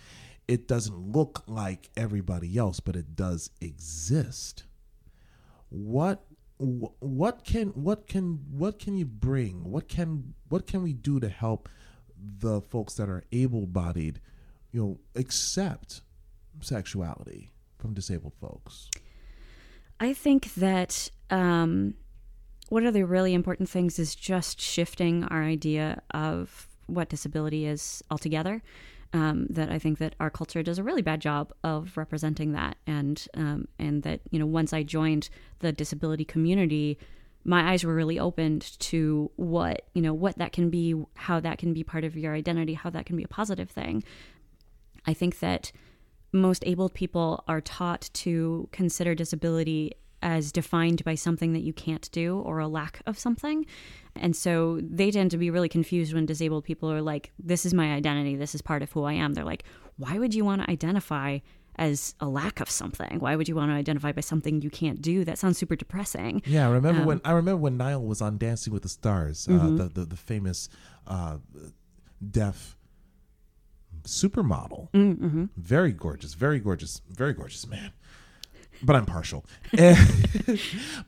It 0.46 0.68
doesn't 0.68 1.12
look 1.12 1.42
like 1.46 1.90
everybody 1.96 2.56
else, 2.58 2.80
but 2.80 2.96
it 2.96 3.16
does 3.16 3.50
exist. 3.60 4.64
What 5.70 6.24
what 6.58 7.44
can 7.44 7.68
what 7.70 8.06
can 8.06 8.44
what 8.50 8.78
can 8.78 8.96
you 8.96 9.06
bring? 9.06 9.70
What 9.70 9.88
can 9.88 10.34
what 10.48 10.66
can 10.66 10.82
we 10.82 10.92
do 10.92 11.18
to 11.20 11.28
help 11.28 11.68
the 12.16 12.60
folks 12.60 12.94
that 12.94 13.08
are 13.08 13.24
able-bodied, 13.32 14.20
you 14.70 14.80
know, 14.80 14.98
accept 15.14 16.02
sexuality 16.60 17.52
from 17.78 17.94
disabled 17.94 18.34
folks? 18.40 18.88
I 20.00 20.12
think 20.12 20.54
that 20.54 21.10
um, 21.30 21.94
one 22.68 22.86
of 22.86 22.94
the 22.94 23.04
really 23.04 23.34
important 23.34 23.68
things 23.68 23.98
is 23.98 24.14
just 24.14 24.60
shifting 24.60 25.24
our 25.24 25.42
idea 25.42 26.02
of 26.12 26.68
what 26.86 27.08
disability 27.08 27.66
is 27.66 28.02
altogether. 28.10 28.62
Um, 29.12 29.46
that 29.50 29.70
I 29.70 29.78
think 29.78 29.98
that 29.98 30.16
our 30.18 30.28
culture 30.28 30.60
does 30.64 30.80
a 30.80 30.82
really 30.82 31.02
bad 31.02 31.20
job 31.20 31.52
of 31.62 31.96
representing 31.96 32.50
that, 32.52 32.76
and 32.84 33.24
um, 33.34 33.68
and 33.78 34.02
that 34.02 34.22
you 34.32 34.40
know 34.40 34.46
once 34.46 34.72
I 34.72 34.82
joined 34.82 35.28
the 35.60 35.70
disability 35.70 36.24
community, 36.24 36.98
my 37.44 37.70
eyes 37.70 37.84
were 37.84 37.94
really 37.94 38.18
opened 38.18 38.76
to 38.80 39.30
what 39.36 39.82
you 39.94 40.02
know 40.02 40.12
what 40.12 40.38
that 40.38 40.50
can 40.50 40.68
be, 40.68 41.00
how 41.14 41.38
that 41.38 41.58
can 41.58 41.72
be 41.72 41.84
part 41.84 42.02
of 42.02 42.16
your 42.16 42.34
identity, 42.34 42.74
how 42.74 42.90
that 42.90 43.06
can 43.06 43.14
be 43.16 43.22
a 43.22 43.28
positive 43.28 43.70
thing. 43.70 44.02
I 45.06 45.14
think 45.14 45.38
that 45.38 45.70
most 46.34 46.64
abled 46.66 46.92
people 46.94 47.44
are 47.48 47.60
taught 47.60 48.10
to 48.12 48.68
consider 48.72 49.14
disability 49.14 49.92
as 50.20 50.50
defined 50.50 51.04
by 51.04 51.14
something 51.14 51.52
that 51.52 51.62
you 51.62 51.72
can't 51.72 52.10
do 52.10 52.38
or 52.40 52.58
a 52.58 52.66
lack 52.66 53.00
of 53.06 53.18
something. 53.18 53.66
And 54.16 54.34
so 54.34 54.80
they 54.82 55.10
tend 55.10 55.30
to 55.32 55.38
be 55.38 55.50
really 55.50 55.68
confused 55.68 56.14
when 56.14 56.26
disabled 56.26 56.64
people 56.64 56.90
are 56.90 57.02
like, 57.02 57.32
this 57.38 57.66
is 57.66 57.74
my 57.74 57.92
identity, 57.92 58.34
this 58.34 58.54
is 58.54 58.62
part 58.62 58.82
of 58.82 58.90
who 58.92 59.04
I 59.04 59.12
am. 59.12 59.34
They're 59.34 59.44
like, 59.44 59.64
why 59.96 60.18
would 60.18 60.34
you 60.34 60.44
want 60.44 60.62
to 60.62 60.70
identify 60.70 61.38
as 61.76 62.14
a 62.20 62.26
lack 62.26 62.60
of 62.60 62.70
something? 62.70 63.18
Why 63.18 63.36
would 63.36 63.48
you 63.48 63.56
want 63.56 63.70
to 63.70 63.74
identify 63.74 64.12
by 64.12 64.22
something 64.22 64.62
you 64.62 64.70
can't 64.70 65.02
do? 65.02 65.24
That 65.24 65.38
sounds 65.38 65.58
super 65.58 65.76
depressing. 65.76 66.42
Yeah, 66.46 66.68
I 66.68 66.70
remember 66.70 67.04
when 67.04 67.20
I 67.24 67.32
remember 67.32 67.60
when 67.60 67.76
Nyle 67.76 68.02
was 68.02 68.22
on 68.22 68.38
Dancing 68.38 68.72
with 68.72 68.82
the 68.82 68.88
Stars, 68.88 69.46
uh, 69.48 69.70
the, 69.70 69.90
the 69.92 70.04
the 70.06 70.16
famous 70.16 70.68
uh, 71.06 71.38
deaf 72.30 72.76
supermodel, 74.04 74.90
mm-hmm. 74.92 75.44
very 75.56 75.92
gorgeous, 75.92 76.34
very 76.34 76.58
gorgeous, 76.58 77.00
very 77.10 77.32
gorgeous 77.32 77.66
man. 77.66 77.92
But 78.82 78.96
I'm 78.96 79.06
partial. 79.06 79.44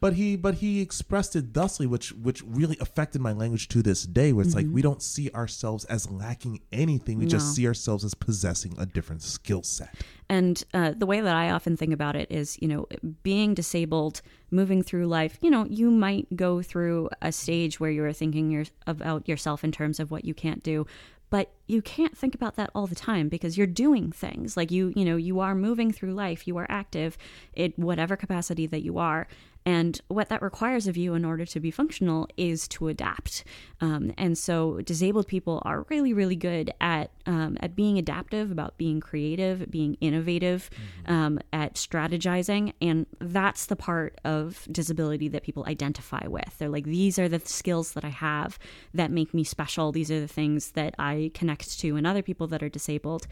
But 0.00 0.14
he 0.14 0.36
but 0.36 0.54
he 0.56 0.80
expressed 0.80 1.34
it 1.36 1.52
thusly, 1.52 1.86
which 1.86 2.12
which 2.12 2.42
really 2.42 2.76
affected 2.80 3.20
my 3.20 3.32
language 3.32 3.68
to 3.68 3.82
this 3.82 4.04
day. 4.04 4.32
Where 4.32 4.44
it's 4.44 4.54
like 4.54 4.66
we 4.70 4.82
don't 4.82 5.02
see 5.02 5.30
ourselves 5.30 5.84
as 5.86 6.10
lacking 6.10 6.60
anything; 6.72 7.18
we 7.18 7.24
No. 7.24 7.30
just 7.30 7.54
see 7.54 7.66
ourselves 7.66 8.04
as 8.04 8.14
possessing 8.14 8.74
a 8.78 8.86
different 8.86 9.22
skill 9.22 9.62
set. 9.62 9.94
And 10.28 10.62
uh, 10.74 10.92
the 10.96 11.06
way 11.06 11.20
that 11.20 11.36
I 11.36 11.50
often 11.50 11.76
think 11.76 11.92
about 11.92 12.16
it 12.16 12.30
is, 12.30 12.56
you 12.60 12.68
know, 12.68 12.86
being 13.22 13.54
disabled, 13.54 14.22
moving 14.50 14.82
through 14.82 15.06
life, 15.06 15.38
you 15.40 15.50
know, 15.50 15.64
you 15.66 15.90
might 15.90 16.34
go 16.36 16.62
through 16.62 17.10
a 17.22 17.30
stage 17.30 17.78
where 17.78 17.90
you're 17.90 18.12
thinking 18.12 18.50
your, 18.50 18.64
about 18.86 19.28
yourself 19.28 19.62
in 19.62 19.70
terms 19.70 20.00
of 20.00 20.10
what 20.10 20.24
you 20.24 20.34
can't 20.34 20.62
do. 20.62 20.86
But 21.28 21.50
you 21.66 21.82
can't 21.82 22.16
think 22.16 22.34
about 22.34 22.56
that 22.56 22.70
all 22.74 22.86
the 22.86 22.94
time 22.94 23.28
because 23.28 23.58
you're 23.58 23.66
doing 23.66 24.12
things 24.12 24.56
like 24.56 24.70
you, 24.70 24.92
you 24.94 25.04
know, 25.04 25.16
you 25.16 25.40
are 25.40 25.54
moving 25.54 25.92
through 25.92 26.14
life, 26.14 26.46
you 26.46 26.56
are 26.56 26.66
active 26.68 27.18
in 27.54 27.72
whatever 27.76 28.16
capacity 28.16 28.66
that 28.68 28.82
you 28.82 28.98
are. 28.98 29.26
And 29.66 30.00
what 30.06 30.28
that 30.28 30.42
requires 30.42 30.86
of 30.86 30.96
you 30.96 31.14
in 31.14 31.24
order 31.24 31.44
to 31.44 31.58
be 31.58 31.72
functional 31.72 32.28
is 32.36 32.68
to 32.68 32.86
adapt. 32.86 33.42
Um, 33.80 34.12
and 34.16 34.38
so 34.38 34.80
disabled 34.82 35.26
people 35.26 35.60
are 35.64 35.84
really, 35.90 36.12
really 36.12 36.36
good 36.36 36.72
at 36.80 37.10
um, 37.26 37.56
at 37.58 37.74
being 37.74 37.98
adaptive, 37.98 38.52
about 38.52 38.78
being 38.78 39.00
creative, 39.00 39.68
being 39.68 39.96
innovative, 40.00 40.70
um, 41.06 41.40
at 41.52 41.74
strategizing, 41.74 42.72
and 42.80 43.04
that's 43.18 43.66
the 43.66 43.74
part 43.74 44.20
of 44.24 44.68
disability 44.70 45.26
that 45.28 45.42
people 45.42 45.64
identify 45.66 46.24
with. 46.28 46.56
They're 46.58 46.68
like, 46.68 46.84
these 46.84 47.18
are 47.18 47.28
the 47.28 47.40
skills 47.40 47.92
that 47.94 48.04
I 48.04 48.10
have 48.10 48.60
that 48.94 49.10
make 49.10 49.34
me 49.34 49.42
special. 49.42 49.90
These 49.90 50.12
are 50.12 50.20
the 50.20 50.28
things 50.28 50.70
that 50.72 50.94
I 51.00 51.32
connect 51.34 51.80
to 51.80 51.96
in 51.96 52.06
other 52.06 52.22
people 52.22 52.46
that 52.46 52.62
are 52.62 52.68
disabled. 52.68 53.26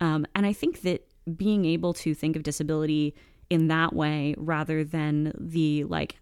Um, 0.00 0.24
and 0.36 0.46
I 0.46 0.52
think 0.52 0.82
that 0.82 1.04
being 1.36 1.64
able 1.64 1.92
to 1.94 2.14
think 2.14 2.36
of 2.36 2.42
disability 2.44 3.14
in 3.50 3.68
that 3.68 3.92
way 3.92 4.34
rather 4.38 4.84
than 4.84 5.32
the 5.38 5.84
like 5.84 6.16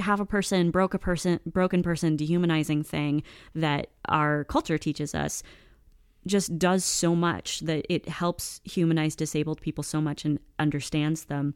have 0.00 0.20
a 0.20 0.26
person 0.26 0.70
broke 0.70 0.92
a 0.92 0.98
person 0.98 1.38
broken 1.46 1.82
person 1.82 2.16
dehumanizing 2.16 2.82
thing 2.82 3.22
that 3.54 3.86
our 4.08 4.44
culture 4.44 4.76
teaches 4.76 5.14
us 5.14 5.42
just 6.26 6.58
does 6.58 6.84
so 6.84 7.14
much 7.14 7.60
that 7.60 7.84
it 7.92 8.08
helps 8.08 8.60
humanize 8.64 9.14
disabled 9.14 9.60
people 9.60 9.84
so 9.84 10.00
much 10.00 10.24
and 10.24 10.38
understands 10.58 11.24
them. 11.24 11.54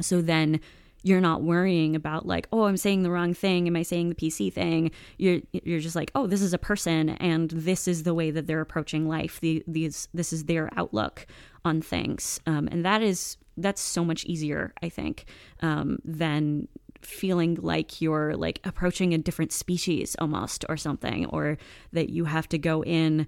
So 0.00 0.22
then 0.22 0.60
you're 1.02 1.20
not 1.20 1.42
worrying 1.42 1.94
about 1.94 2.24
like 2.24 2.48
oh 2.50 2.62
i'm 2.62 2.78
saying 2.78 3.02
the 3.02 3.10
wrong 3.10 3.34
thing. 3.34 3.66
Am 3.66 3.76
i 3.76 3.82
saying 3.82 4.08
the 4.08 4.14
pc 4.14 4.52
thing? 4.52 4.90
You're 5.18 5.40
you're 5.52 5.80
just 5.80 5.96
like 5.96 6.10
oh 6.14 6.26
this 6.26 6.40
is 6.40 6.54
a 6.54 6.58
person 6.58 7.10
and 7.10 7.50
this 7.50 7.86
is 7.86 8.04
the 8.04 8.14
way 8.14 8.30
that 8.30 8.46
they're 8.46 8.62
approaching 8.62 9.06
life. 9.08 9.40
The, 9.40 9.62
these 9.66 10.08
this 10.14 10.32
is 10.32 10.44
their 10.44 10.70
outlook 10.76 11.26
on 11.64 11.80
things 11.80 12.40
um, 12.46 12.68
and 12.70 12.84
that 12.84 13.02
is 13.02 13.36
that's 13.56 13.80
so 13.80 14.04
much 14.04 14.24
easier 14.24 14.72
i 14.82 14.88
think 14.88 15.26
um, 15.60 15.98
than 16.04 16.68
feeling 17.02 17.56
like 17.60 18.00
you're 18.00 18.34
like 18.34 18.60
approaching 18.64 19.12
a 19.14 19.18
different 19.18 19.52
species 19.52 20.16
almost 20.20 20.64
or 20.68 20.76
something 20.76 21.26
or 21.26 21.58
that 21.92 22.08
you 22.08 22.24
have 22.24 22.48
to 22.48 22.58
go 22.58 22.82
in 22.82 23.26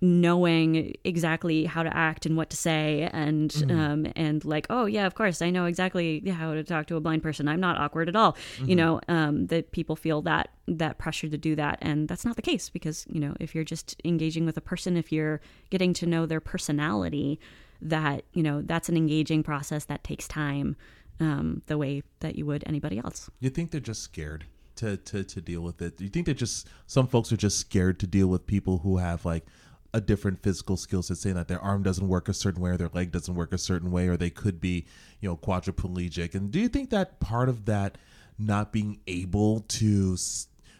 knowing 0.00 0.92
exactly 1.04 1.64
how 1.64 1.82
to 1.82 1.96
act 1.96 2.26
and 2.26 2.36
what 2.36 2.50
to 2.50 2.56
say 2.56 3.08
and 3.12 3.64
um 3.70 4.06
and 4.16 4.44
like 4.44 4.66
oh 4.68 4.84
yeah 4.84 5.06
of 5.06 5.14
course 5.14 5.40
i 5.40 5.48
know 5.48 5.64
exactly 5.64 6.20
how 6.28 6.52
to 6.52 6.62
talk 6.64 6.86
to 6.86 6.96
a 6.96 7.00
blind 7.00 7.22
person. 7.22 7.48
I'm 7.48 7.60
not 7.60 7.78
awkward 7.78 8.08
at 8.08 8.16
all. 8.16 8.36
You 8.68 8.76
know 8.76 9.00
um 9.08 9.46
that 9.46 9.70
people 9.70 9.96
feel 9.96 10.20
that 10.22 10.50
that 10.66 10.98
pressure 10.98 11.28
to 11.28 11.38
do 11.38 11.54
that 11.56 11.78
and 11.80 12.08
that's 12.08 12.24
not 12.24 12.36
the 12.36 12.42
case 12.42 12.68
because 12.68 13.06
you 13.08 13.20
know 13.20 13.34
if 13.40 13.54
you're 13.54 13.64
just 13.64 13.98
engaging 14.04 14.44
with 14.44 14.56
a 14.56 14.60
person 14.60 14.96
if 14.96 15.12
you're 15.12 15.40
getting 15.70 15.94
to 15.94 16.06
know 16.06 16.26
their 16.26 16.40
personality 16.40 17.38
that 17.80 18.24
you 18.32 18.42
know 18.42 18.62
that's 18.62 18.88
an 18.88 18.96
engaging 18.96 19.42
process 19.42 19.84
that 19.86 20.02
takes 20.04 20.26
time 20.28 20.76
um 21.20 21.62
the 21.66 21.78
way 21.78 22.02
that 22.20 22.36
you 22.36 22.46
would 22.46 22.64
anybody 22.66 22.98
else 22.98 23.30
You 23.40 23.50
think 23.50 23.70
they're 23.70 23.80
just 23.80 24.02
scared 24.02 24.46
to, 24.76 24.96
to, 24.96 25.24
to 25.24 25.40
deal 25.40 25.60
with 25.60 25.80
it? 25.80 25.96
Do 25.96 26.04
you 26.04 26.10
think 26.10 26.26
they're 26.26 26.34
just 26.34 26.68
some 26.86 27.06
folks 27.06 27.32
are 27.32 27.36
just 27.36 27.58
scared 27.58 28.00
to 28.00 28.06
deal 28.06 28.26
with 28.26 28.46
people 28.46 28.78
who 28.78 28.98
have 28.98 29.24
like 29.24 29.46
a 29.92 30.00
different 30.00 30.42
physical 30.42 30.76
skill 30.76 31.02
set, 31.02 31.16
saying 31.16 31.36
that 31.36 31.46
their 31.46 31.60
arm 31.60 31.82
doesn't 31.84 32.08
work 32.08 32.28
a 32.28 32.34
certain 32.34 32.60
way 32.60 32.70
or 32.70 32.76
their 32.76 32.90
leg 32.92 33.12
doesn't 33.12 33.36
work 33.36 33.52
a 33.52 33.58
certain 33.58 33.92
way, 33.92 34.08
or 34.08 34.16
they 34.16 34.30
could 34.30 34.60
be, 34.60 34.86
you 35.20 35.28
know, 35.28 35.36
quadriplegic? 35.36 36.34
And 36.34 36.50
do 36.50 36.58
you 36.58 36.68
think 36.68 36.90
that 36.90 37.20
part 37.20 37.48
of 37.48 37.66
that 37.66 37.96
not 38.36 38.72
being 38.72 38.98
able 39.06 39.60
to 39.60 40.16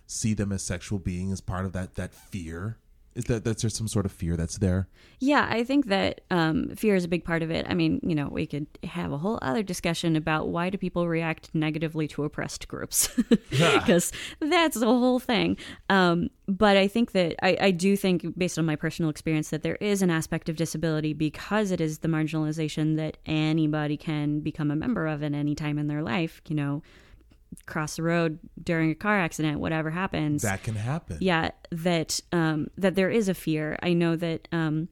see 0.07 0.35
them 0.35 0.51
as 0.51 0.63
sexual 0.63 0.99
being 0.99 1.31
is 1.31 1.41
part 1.41 1.65
of 1.65 1.73
that 1.73 1.95
that 1.95 2.13
fear? 2.13 2.79
Is 3.15 3.25
that 3.25 3.45
that's 3.45 3.63
there's 3.63 3.77
some 3.77 3.87
sort 3.87 4.07
of 4.07 4.13
fear 4.13 4.37
that's 4.37 4.59
there? 4.59 4.89
Yeah, 5.21 5.47
I 5.49 5.63
think 5.63 5.87
that 5.87 6.23
um, 6.33 6.71
fear 6.75 6.97
is 6.97 7.05
a 7.05 7.09
big 7.09 7.25
part 7.25 7.43
of 7.43 7.51
it. 7.51 7.65
I 7.69 7.75
mean, 7.75 8.01
you 8.03 8.15
know, 8.15 8.29
we 8.29 8.45
could 8.45 8.67
have 8.83 9.13
a 9.13 9.19
whole 9.19 9.39
other 9.41 9.63
discussion 9.63 10.17
about 10.17 10.49
why 10.49 10.69
do 10.69 10.79
people 10.79 11.07
react 11.07 11.55
negatively 11.55 12.09
to 12.09 12.25
oppressed 12.25 12.67
groups, 12.67 13.09
because 13.51 14.11
that's 14.41 14.79
the 14.79 14.87
whole 14.87 15.21
thing. 15.21 15.57
Um, 15.89 16.29
but 16.49 16.77
I 16.77 16.89
think 16.89 17.13
that 17.13 17.37
I, 17.41 17.57
I 17.61 17.71
do 17.71 17.97
think, 17.97 18.37
based 18.37 18.59
on 18.59 18.67
my 18.67 18.75
personal 18.75 19.11
experience, 19.11 19.51
that 19.51 19.63
there 19.63 19.77
is 19.77 20.03
an 20.03 20.11
aspect 20.11 20.49
of 20.49 20.57
disability 20.57 21.13
because 21.13 21.71
it 21.71 21.81
is 21.81 21.99
the 21.99 22.09
marginalization 22.09 22.97
that 22.97 23.17
anybody 23.27 23.97
can 23.97 24.41
become 24.41 24.73
a 24.73 24.77
member 24.77 25.07
of 25.07 25.23
at 25.23 25.35
any 25.35 25.55
time 25.55 25.79
in 25.79 25.87
their 25.87 26.03
life. 26.03 26.43
You 26.49 26.57
know, 26.57 26.83
cross 27.67 27.97
the 27.97 28.03
road 28.03 28.39
during 28.63 28.91
a 28.91 28.95
car 28.95 29.19
accident, 29.19 29.61
whatever 29.61 29.91
happens 29.91 30.43
That 30.43 30.63
can 30.63 30.75
happen. 30.75 31.19
yeah 31.21 31.51
that 31.71 32.21
um 32.33 32.69
that 32.79 32.95
there 32.95 33.11
is 33.11 33.29
a 33.29 33.35
fear 33.35 33.79
i 33.83 33.93
know 33.93 34.17
that 34.17 34.49
um 34.53 34.89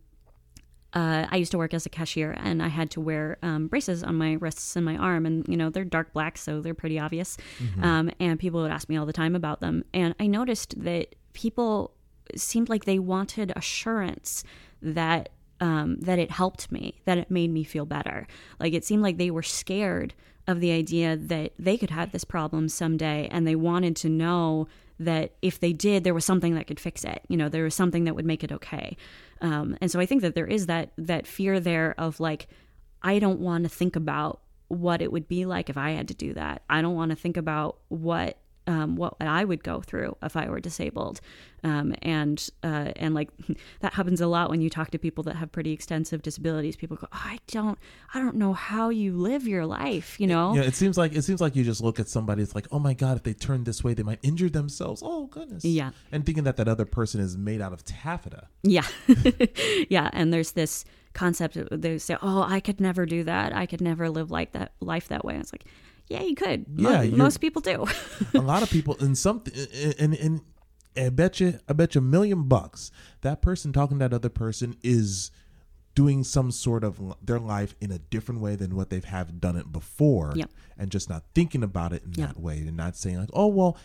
uh, 0.95 1.26
I 1.31 1.37
used 1.37 1.52
to 1.52 1.57
work 1.59 1.73
as 1.73 1.87
a 1.87 1.88
cashier 1.88 2.33
and 2.37 2.62
I 2.62 2.69
had 2.69 2.90
to 2.90 3.00
wear 3.00 3.38
um, 3.42 3.66
braces 3.69 4.02
on 4.04 4.14
my 4.16 4.35
wrists 4.35 4.76
and 4.76 4.85
my 4.85 4.99
arm. 4.99 5.25
And, 5.25 5.49
you 5.49 5.57
know, 5.57 5.71
they're 5.71 5.87
dark 5.87 6.12
black, 6.12 6.37
so 6.37 6.61
they're 6.61 6.75
pretty 6.75 6.99
obvious. 6.99 7.38
Um, 7.81 8.11
and 8.21 8.38
people 8.38 8.61
would 8.61 8.71
ask 8.71 8.90
me 8.90 8.99
all 8.99 9.07
the 9.07 9.12
time 9.14 9.35
about 9.35 9.61
them. 9.61 9.85
And 9.95 10.14
I 10.21 10.26
noticed 10.26 10.78
that 10.85 11.14
people 11.33 11.95
seemed 12.37 12.69
like 12.69 12.85
they 12.85 12.99
wanted 12.99 13.54
assurance 13.57 14.45
that 14.83 15.31
um, 15.61 15.97
that 16.00 16.19
it 16.19 16.31
helped 16.31 16.71
me, 16.71 17.00
that 17.07 17.16
it 17.16 17.31
made 17.31 17.50
me 17.50 17.64
feel 17.64 17.87
better. 17.87 18.26
Like 18.61 18.75
it 18.75 18.85
seemed 18.85 19.02
like 19.02 19.16
they 19.16 19.31
were 19.31 19.42
scared 19.42 20.12
of 20.46 20.61
the 20.61 20.72
idea 20.72 21.16
that 21.16 21.52
they 21.58 21.76
could 21.76 21.90
have 21.90 22.12
this 22.12 22.25
problem 22.25 22.68
someday 22.68 23.28
and 23.30 23.46
they 23.46 23.54
wanted 23.54 23.96
to 23.96 24.08
know 24.08 24.66
that 24.99 25.32
if 25.42 25.58
they 25.58 25.72
did, 25.72 26.04
there 26.04 26.14
was 26.14 26.25
something 26.25 26.54
that 26.54 26.66
could 26.66 26.80
fix 26.80 27.04
it. 27.04 27.22
You 27.28 27.37
know, 27.37 27.49
there 27.49 27.64
was 27.64 27.75
something 27.75 28.04
that 28.04 28.14
would 28.14 28.26
make 28.26 28.44
it 28.44 28.52
okay. 28.52 28.96
Um, 29.40 29.76
and 29.80 29.90
so 29.90 30.00
I 30.00 30.06
think 30.06 30.22
that 30.22 30.34
there 30.34 30.46
is 30.46 30.66
that 30.66 30.92
that 30.96 31.26
fear 31.26 31.58
there 31.61 31.94
of 31.99 32.20
like, 32.20 32.49
I 33.02 33.18
don't 33.18 33.40
want 33.40 33.64
to 33.64 33.68
think 33.68 33.96
about 33.96 34.40
what 34.68 35.02
it 35.02 35.12
would 35.12 35.28
be 35.28 35.44
like 35.44 35.68
if 35.68 35.76
I 35.76 35.90
had 35.90 36.08
to 36.08 36.14
do 36.14 36.32
that. 36.34 36.62
I 36.70 36.80
don't 36.82 36.94
want 36.94 37.11
to 37.11 37.16
think 37.16 37.37
about 37.37 37.78
what 37.88 38.38
um, 38.66 38.97
what 38.97 39.16
I 39.21 39.45
would 39.45 39.64
go 39.64 39.81
through 39.81 40.16
if 40.23 40.37
I 40.37 40.49
were 40.49 40.61
disabled, 40.61 41.21
um, 41.64 41.95
and 42.02 42.49
uh, 42.62 42.92
and 42.97 43.14
like 43.14 43.31
that 43.81 43.95
happens 43.95 44.21
a 44.21 44.26
lot 44.26 44.50
when 44.50 44.61
you 44.61 44.71
talk 44.71 44.90
to 44.92 44.99
people 44.99 45.25
that 45.25 45.37
have 45.37 45.50
pretty 45.50 45.73
extensive 45.73 46.23
disabilities. 46.23 46.76
People 46.76 46.97
go, 46.97 47.09
"I 47.12 47.38
don't, 47.49 47.78
I 48.14 48.21
don't 48.21 48.37
know 48.37 48.52
how 48.52 48.90
you 48.90 49.14
live 49.14 49.47
your 49.47 49.66
life," 49.66 50.21
you 50.21 50.26
know. 50.26 50.54
Yeah, 50.54 50.62
it 50.62 50.75
seems 50.75 50.97
like 50.97 51.14
it 51.14 51.23
seems 51.23 51.40
like 51.40 51.57
you 51.57 51.64
just 51.64 51.83
look 51.83 51.99
at 51.99 52.09
somebody. 52.09 52.42
It's 52.42 52.54
like, 52.54 52.69
oh 52.71 52.78
my 52.78 52.95
god, 52.95 53.16
if 53.16 53.23
they 53.25 53.35
turn 53.35 53.64
this 53.64 53.83
way, 53.83 53.95
they 53.95 54.02
might 54.02 54.21
injure 54.23 54.50
themselves. 54.50 55.02
Oh 55.04 55.26
goodness. 55.26 55.64
Yeah. 55.64 55.90
And 56.12 56.25
thinking 56.25 56.45
that 56.45 56.57
that 56.57 56.69
other 56.69 56.85
person 56.85 57.21
is 57.21 57.37
made 57.37 57.61
out 57.61 57.73
of 57.73 57.85
taffeta. 57.85 58.49
Yeah, 58.62 58.87
yeah, 59.88 60.11
and 60.12 60.33
there's 60.33 60.52
this 60.52 60.85
concept. 61.14 61.59
They 61.71 61.99
say, 61.99 62.16
"Oh, 62.23 62.42
I 62.42 62.61
could 62.61 62.81
never 62.81 63.07
do 63.07 63.25
that. 63.25 63.54
I 63.54 63.66
could 63.66 63.81
never 63.81 64.09
live 64.09 64.31
like 64.31 64.52
that 64.52 64.73
life 64.81 65.09
that 65.09 65.25
way." 65.25 65.37
It's 65.37 65.52
like, 65.52 65.64
yeah, 66.09 66.23
you 66.23 66.35
could. 66.35 66.66
Yeah, 66.76 67.04
Mo- 67.04 67.16
most 67.16 67.38
people 67.40 67.62
do. 67.62 67.87
a 68.35 68.38
lot 68.40 68.62
of 68.62 68.71
people 68.71 68.97
and 69.00 69.16
some 69.16 69.42
and 69.99 70.14
and 70.14 70.40
I 70.97 71.09
bet 71.09 71.40
you 71.40 71.59
I 71.68 71.73
bet 71.73 71.94
you 71.94 72.00
a 72.00 72.02
million 72.04 72.44
bucks 72.44 72.90
that 73.23 73.40
person 73.42 73.73
talking 73.73 73.99
to 73.99 74.09
that 74.09 74.14
other 74.14 74.28
person 74.28 74.76
is 74.82 75.30
doing 75.94 76.25
some 76.25 76.50
sort 76.50 76.85
of 76.85 77.00
their 77.23 77.38
life 77.38 77.75
in 77.80 77.90
a 77.92 77.99
different 77.99 78.40
way 78.40 78.56
than 78.56 78.75
what 78.76 78.88
they've 78.90 79.04
have 79.04 79.40
done 79.40 79.56
it 79.56 79.71
before 79.73 80.32
Yep. 80.35 80.50
and 80.78 80.90
just 80.90 81.09
not 81.11 81.23
thinking 81.35 81.62
about 81.62 81.92
it 81.92 82.02
in 82.04 82.12
Yep. 82.14 82.28
that 82.28 82.40
way 82.40 82.59
and 82.59 82.76
not 82.76 82.97
saying 82.97 83.18
like 83.18 83.28
oh 83.35 83.47
well 83.49 83.76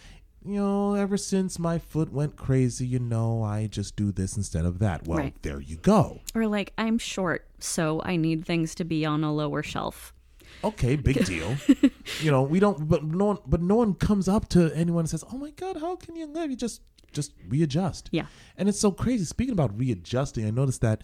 you 0.45 0.55
know 0.55 0.93
ever 0.93 1.17
since 1.17 1.59
my 1.59 1.77
foot 1.79 2.11
went 2.13 2.37
crazy 2.37 2.85
you 2.87 2.99
know 2.99 3.43
i 3.43 3.67
just 3.67 3.97
do 3.97 4.13
this 4.13 4.37
instead 4.37 4.63
of 4.65 4.79
that 4.79 5.05
well 5.05 5.17
Right. 5.17 5.35
there 5.41 5.59
you 5.59 5.75
go 5.77 6.21
or 6.33 6.47
like, 6.47 6.71
I'm 6.77 6.97
short, 6.97 7.45
so 7.59 8.01
I 8.05 8.15
need 8.15 8.45
things 8.45 8.73
to 8.75 8.85
be 8.85 9.03
on 9.05 9.23
a 9.25 9.33
lower 9.33 9.61
shelf. 9.63 10.13
Okay 10.63 10.95
big 10.95 11.23
deal 11.25 11.55
you 12.21 12.31
know 12.31 12.41
we 12.43 12.59
don't 12.59 12.87
but 12.87 13.03
no 13.03 13.25
one 13.25 13.37
but 13.45 13.61
no 13.61 13.75
one 13.75 13.93
comes 13.93 14.27
up 14.27 14.47
to 14.49 14.71
anyone 14.73 15.01
and 15.01 15.09
says 15.09 15.23
oh 15.31 15.37
my 15.37 15.51
god 15.51 15.77
how 15.77 15.95
can 15.95 16.15
you 16.15 16.25
live 16.25 16.49
you 16.49 16.55
just 16.57 16.81
just 17.13 17.31
readjust 17.47 18.09
Yeah. 18.11 18.25
and 18.57 18.67
it's 18.67 18.79
so 18.79 18.91
crazy 18.91 19.23
speaking 19.25 19.53
about 19.53 19.77
readjusting 19.77 20.45
i 20.45 20.49
noticed 20.51 20.81
that 20.81 21.03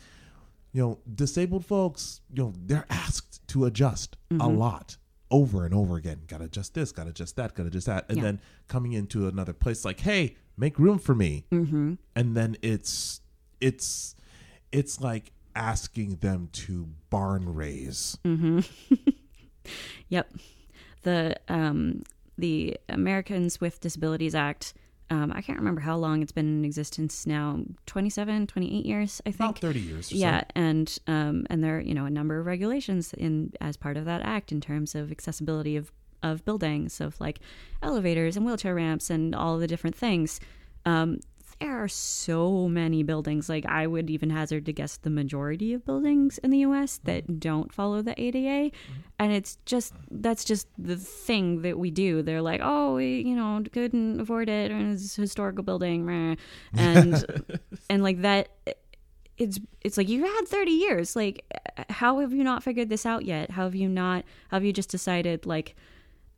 you 0.72 0.82
know 0.82 1.00
disabled 1.16 1.66
folks 1.66 2.22
you 2.34 2.44
know 2.44 2.54
they're 2.66 2.86
asked 2.90 3.48
to 3.50 3.66
adjust 3.66 4.18
a 4.32 4.34
Mm-hmm. 4.36 4.58
lot 4.58 4.98
over 5.32 5.66
and 5.66 5.74
over 5.74 5.96
again 5.98 6.22
gotta 6.28 6.46
adjust 6.46 6.74
this 6.74 6.92
gotta 6.92 7.10
adjust 7.12 7.36
that 7.38 7.54
gotta 7.56 7.68
adjust 7.70 7.88
that 7.88 8.06
and 8.10 8.18
Yeah. 8.18 8.24
then 8.24 8.42
coming 8.68 8.94
into 8.94 9.28
another 9.28 9.54
place 9.54 9.86
like 9.86 10.00
hey 10.02 10.36
make 10.58 10.78
room 10.80 10.98
for 11.00 11.16
me 11.16 11.46
Mm-hmm. 11.52 11.94
and 12.16 12.36
then 12.38 12.58
it's 12.62 13.22
it's 13.62 14.16
it's 14.72 15.00
like 15.00 15.32
asking 15.56 16.18
them 16.18 16.50
to 16.52 16.88
barn 17.10 17.54
raise 17.54 18.18
Mm-hmm. 18.26 18.60
Yep. 20.10 20.32
The 21.04 21.36
um 21.50 22.04
the 22.38 22.78
Americans 22.90 23.62
with 23.62 23.80
Disabilities 23.82 24.34
Act, 24.34 24.74
um, 25.12 25.32
I 25.36 25.42
can't 25.42 25.60
remember 25.60 25.82
how 25.82 25.96
long 25.98 26.24
it's 26.24 26.32
been 26.32 26.48
in 26.48 26.66
existence 26.66 27.28
now, 27.28 27.60
27, 27.86 28.48
28 28.48 28.86
years, 28.88 29.22
I 29.26 29.30
think. 29.30 29.36
about 29.52 29.60
30 29.60 29.80
years 29.80 30.12
or 30.12 30.16
Yeah, 30.16 30.40
so. 30.42 30.46
and 30.56 30.98
um, 31.08 31.46
and 31.50 31.64
there 31.64 31.78
are 31.78 31.82
you 31.82 31.94
know 31.94 32.06
a 32.06 32.10
number 32.10 32.40
of 32.40 32.46
regulations 32.46 33.14
in 33.14 33.54
as 33.62 33.78
part 33.78 33.98
of 33.98 34.06
that 34.06 34.22
act 34.24 34.52
in 34.52 34.62
terms 34.62 34.96
of 34.96 35.12
accessibility 35.12 35.76
of 35.78 35.92
of 36.24 36.44
buildings, 36.46 37.02
of 37.02 37.20
like 37.20 37.40
elevators 37.82 38.38
and 38.38 38.46
wheelchair 38.46 38.74
ramps 38.76 39.10
and 39.10 39.36
all 39.36 39.58
the 39.58 39.68
different 39.68 39.96
things. 39.96 40.40
Um, 40.86 41.20
there 41.64 41.82
are 41.82 41.88
so 41.88 42.68
many 42.68 43.04
buildings. 43.04 43.48
Like 43.48 43.66
I 43.66 43.88
would 43.88 44.10
even 44.10 44.30
hazard 44.30 44.66
to 44.66 44.74
guess 44.74 44.98
the 44.98 45.10
majority 45.10 45.74
of 45.74 45.86
buildings 45.86 46.38
in 46.40 46.50
the 46.50 46.60
U.S. 46.60 47.00
that 47.06 47.24
mm-hmm. 47.24 47.38
don't 47.38 47.74
follow 47.74 48.02
the 48.02 48.20
ADA, 48.22 48.38
mm-hmm. 48.38 49.00
and 49.18 49.32
it's 49.32 49.58
just 49.66 49.94
that's 50.12 50.44
just 50.44 50.68
the 50.78 50.98
thing 50.98 51.62
that 51.62 51.80
we 51.80 51.90
do. 51.90 52.22
They're 52.22 52.42
like, 52.42 52.60
oh, 52.62 52.96
we 52.96 53.22
you 53.22 53.36
know 53.36 53.64
couldn't 53.72 54.20
afford 54.20 54.50
it, 54.50 54.72
and 54.72 54.94
it's 54.94 55.18
a 55.18 55.22
historical 55.22 55.64
building, 55.64 56.06
meh." 56.06 56.36
and 56.74 57.26
and 57.90 58.04
like 58.04 58.22
that 58.22 58.50
it's 59.38 59.60
it's 59.82 59.98
like 59.98 60.10
you 60.10 60.24
had 60.24 60.48
30 60.48 60.72
years 60.72 61.16
like 61.16 61.44
how 61.90 62.20
have 62.20 62.32
you 62.34 62.44
not 62.44 62.62
figured 62.62 62.88
this 62.88 63.04
out 63.04 63.26
yet 63.26 63.50
how 63.50 63.64
have 63.64 63.74
you 63.74 63.90
not 63.90 64.24
how 64.50 64.58
have 64.58 64.64
you 64.64 64.72
just 64.72 64.92
decided 64.92 65.48
like 65.48 65.76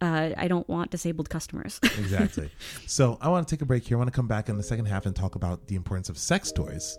uh, 0.05 0.33
i 0.37 0.47
don't 0.47 0.67
want 0.69 0.91
disabled 0.91 1.29
customers 1.29 1.79
exactly. 1.83 2.49
So 2.85 3.17
I 3.21 3.29
want 3.29 3.47
to 3.47 3.55
take 3.55 3.61
a 3.61 3.65
break 3.65 3.83
here. 3.87 3.97
I 3.97 3.99
want 3.99 4.11
to 4.11 4.15
come 4.15 4.27
back 4.27 4.49
in 4.49 4.57
the 4.57 4.63
second 4.63 4.85
half 4.85 5.05
and 5.05 5.15
talk 5.15 5.35
about 5.35 5.67
the 5.67 5.75
importance 5.75 6.09
of 6.09 6.17
sex 6.17 6.51
toys, 6.51 6.97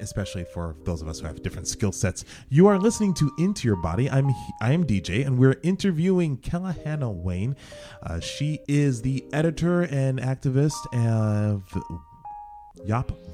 especially 0.00 0.44
for 0.44 0.76
those 0.84 1.02
of 1.02 1.08
us 1.08 1.20
who 1.20 1.26
have 1.26 1.42
different 1.42 1.68
skill 1.68 1.92
sets. 1.92 2.24
You 2.48 2.66
are 2.66 2.78
listening 2.78 3.14
to 3.14 3.30
Into 3.38 3.66
Your 3.68 3.76
Body. 3.76 4.10
I'm 4.10 4.30
I 4.60 4.72
am 4.72 4.84
DJ, 4.84 5.26
and 5.26 5.38
we're 5.38 5.60
interviewing 5.62 6.38
Kellahana 6.38 7.12
Wayne. 7.12 7.56
Uh, 8.02 8.20
she 8.20 8.60
is 8.68 9.02
the 9.02 9.24
editor 9.32 9.82
and 9.82 10.18
activist 10.18 10.72
of 10.94 11.62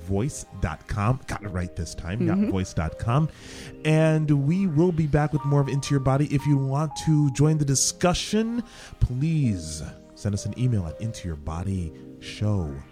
yapvoice.com. 0.00 1.20
Got 1.26 1.42
it 1.42 1.48
right 1.48 1.74
this 1.76 1.94
time. 1.94 2.20
Yapvoice.com. 2.20 3.28
Mm-hmm. 3.28 3.80
And 3.84 4.30
we 4.46 4.66
will 4.66 4.92
be 4.92 5.06
back 5.06 5.32
with 5.32 5.44
more 5.44 5.60
of 5.60 5.68
Into 5.68 5.90
Your 5.92 6.00
Body. 6.00 6.26
If 6.34 6.46
you 6.46 6.56
want 6.56 6.94
to 7.06 7.30
join 7.32 7.58
the 7.58 7.64
discussion, 7.64 8.62
please 9.00 9.82
send 10.14 10.34
us 10.34 10.46
an 10.46 10.58
email 10.58 10.86
at 10.86 10.98
intoyourbodyshow 11.00 12.82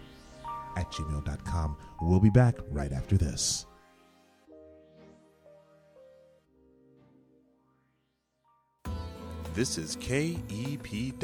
at 0.77 0.90
gmail.com. 0.92 1.77
We'll 2.01 2.21
be 2.21 2.31
back 2.31 2.57
right 2.71 2.92
after 2.92 3.16
this. 3.16 3.67
This 9.59 9.77
is 9.77 9.97
KEPWLP 9.97 11.18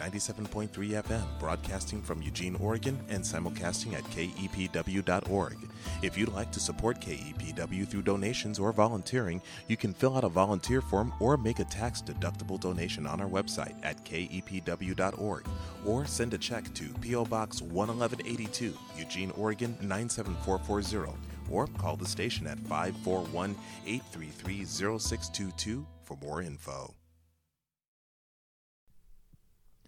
97.3 0.00 0.68
FM, 0.68 1.38
broadcasting 1.38 2.02
from 2.02 2.20
Eugene, 2.20 2.56
Oregon, 2.56 2.98
and 3.08 3.22
simulcasting 3.22 3.94
at 3.94 4.02
kepw.org. 4.10 5.56
If 6.02 6.18
you'd 6.18 6.32
like 6.32 6.50
to 6.50 6.58
support 6.58 7.00
KEPW 7.00 7.86
through 7.86 8.02
donations 8.02 8.58
or 8.58 8.72
volunteering, 8.72 9.40
you 9.68 9.76
can 9.76 9.94
fill 9.94 10.16
out 10.16 10.24
a 10.24 10.28
volunteer 10.28 10.80
form 10.80 11.14
or 11.20 11.36
make 11.36 11.60
a 11.60 11.64
tax 11.66 12.02
deductible 12.02 12.58
donation 12.58 13.06
on 13.06 13.20
our 13.20 13.28
website 13.28 13.76
at 13.84 14.04
kepw.org 14.04 15.46
or 15.86 16.04
send 16.04 16.34
a 16.34 16.38
check 16.38 16.74
to 16.74 16.88
P.O. 17.00 17.26
Box 17.26 17.60
11182, 17.60 18.76
Eugene, 18.96 19.30
Oregon 19.36 19.78
97440 19.82 21.16
or 21.48 21.68
call 21.78 21.96
the 21.96 22.04
station 22.04 22.48
at 22.48 22.58
541 22.58 23.54
833 23.86 24.64
0622 24.64 25.86
for 26.08 26.16
more 26.16 26.40
info. 26.40 26.94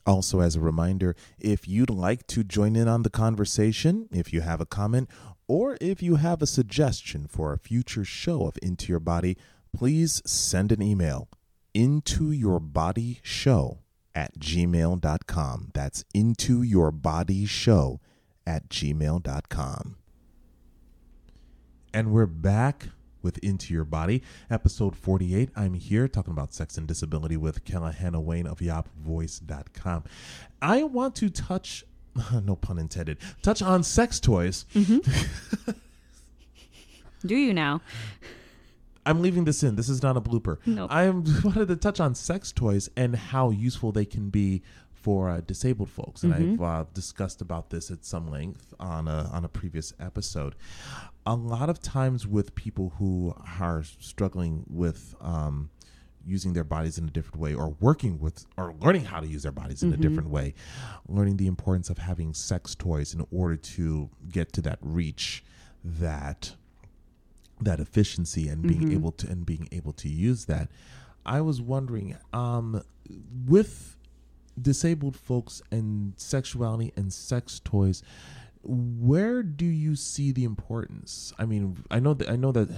Also, 0.07 0.41
as 0.41 0.55
a 0.55 0.61
reminder, 0.61 1.17
if 1.39 1.67
you'd 1.67 1.89
like 1.89 2.27
to 2.27 2.45
join 2.45 2.77
in 2.77 2.89
on 2.89 3.03
the 3.03 3.11
conversation, 3.11 4.07
if 4.13 4.33
you 4.33 4.43
have 4.43 4.61
a 4.61 4.67
comment, 4.67 5.09
or 5.49 5.79
if 5.81 6.03
you 6.03 6.17
have 6.17 6.43
a 6.43 6.47
suggestion 6.47 7.27
for 7.27 7.53
a 7.53 7.59
future 7.59 8.05
show 8.05 8.47
of 8.47 8.59
Into 8.63 8.89
Your 8.89 9.01
Body, 9.01 9.37
please 9.73 10.21
send 10.27 10.73
an 10.73 10.83
email 10.83 11.29
into 11.73 12.33
your 12.33 12.61
body 12.61 13.21
show 13.23 13.79
at 14.15 14.39
gmail.com. 14.39 15.71
That's 15.73 16.05
into 16.13 16.63
your 16.63 16.91
body 16.91 17.47
show 17.47 18.01
at 18.47 18.69
gmail.com. 18.69 19.97
And 21.95 22.13
we're 22.13 22.27
back 22.27 22.89
with 23.23 23.39
Into 23.39 23.75
Your 23.75 23.85
Body, 23.85 24.23
episode 24.51 24.97
48. 24.97 25.51
I'm 25.57 25.75
here 25.75 26.09
talking 26.09 26.33
about 26.33 26.53
sex 26.53 26.77
and 26.79 26.87
disability 26.87 27.37
with 27.37 27.65
Kella 27.65 27.93
Hannah 27.93 28.21
Wayne 28.21 28.47
of 28.47 28.59
YapVoice.com. 28.59 30.05
I 30.63 30.83
want 30.83 31.15
to 31.17 31.29
touch, 31.29 31.85
no 32.45 32.57
pun 32.57 32.79
intended, 32.79 33.19
touch 33.43 33.63
on 33.63 33.83
sex 33.83 34.21
toys. 34.21 34.67
Mm-hmm. 34.75 35.71
do 37.27 37.37
you 37.37 37.53
now 37.53 37.81
I'm 39.07 39.23
leaving 39.23 39.45
this 39.45 39.63
in. 39.63 39.77
This 39.77 39.89
is 39.89 40.03
not 40.03 40.17
a 40.17 40.21
blooper. 40.21 40.59
Nope. 40.67 40.91
I 40.93 41.09
wanted 41.11 41.69
to 41.69 41.77
touch 41.77 42.01
on 42.01 42.15
sex 42.15 42.53
toys 42.53 42.91
and 42.97 43.17
how 43.17 43.51
useful 43.51 43.93
they 43.93 44.05
can 44.05 44.31
be 44.31 44.63
for 45.03 45.31
uh, 45.31 45.41
disabled 45.41 45.91
folks, 45.91 46.23
and 46.23 46.35
I've 46.35 46.61
uh, 46.63 46.85
discussed 46.93 47.41
about 47.41 47.71
this 47.71 47.91
at 47.91 48.05
some 48.05 48.31
length 48.31 48.75
on 48.79 49.09
a 49.09 49.31
on 49.33 49.45
a 49.45 49.49
previous 49.49 49.93
episode. 49.99 50.55
A 51.27 51.35
lot 51.35 51.69
of 51.71 51.81
times 51.81 52.27
with 52.27 52.55
people 52.55 52.93
who 52.99 53.35
are 53.61 53.83
struggling 53.83 54.65
with 54.69 55.15
um, 55.21 55.71
using 56.27 56.53
their 56.53 56.65
bodies 56.65 56.99
in 56.99 57.05
a 57.07 57.11
different 57.11 57.41
way, 57.41 57.55
or 57.55 57.75
working 57.81 58.19
with, 58.19 58.45
or 58.57 58.75
learning 58.81 59.05
how 59.05 59.21
to 59.21 59.27
use 59.27 59.43
their 59.43 59.53
bodies 59.53 59.83
in 59.83 59.93
a 59.93 59.97
different 59.97 60.29
way, 60.29 60.55
learning 61.09 61.37
the 61.39 61.47
importance 61.47 61.89
of 61.89 61.99
having 61.99 62.35
sex 62.35 62.75
toys 62.75 63.15
in 63.15 63.27
order 63.31 63.57
to 63.57 64.11
get 64.31 64.53
to 64.53 64.61
that 64.63 64.79
reach 64.83 65.43
that 65.83 66.55
that 67.63 67.81
efficiency 67.81 68.49
and 68.49 68.63
being 68.63 68.93
able 68.93 69.13
to 69.13 69.29
and 69.29 69.47
being 69.47 69.69
able 69.73 69.93
to 69.93 70.09
use 70.09 70.45
that. 70.47 70.69
I 71.25 71.41
was 71.41 71.61
wondering 71.61 72.17
um 72.33 72.83
with 73.47 73.97
disabled 74.61 75.17
folks 75.17 75.63
and 75.71 76.15
sexuality 76.17 76.93
and 76.97 77.13
sex 77.13 77.61
toys 77.65 78.03
where 78.63 79.43
do 79.43 79.65
you 79.65 79.97
see 79.97 80.33
the 80.33 80.45
importance? 80.45 81.33
I 81.39 81.47
mean 81.47 81.83
i 81.91 81.99
know 81.99 82.15
that 82.15 82.29
i 82.29 82.37
know 82.37 82.53
that 82.53 82.69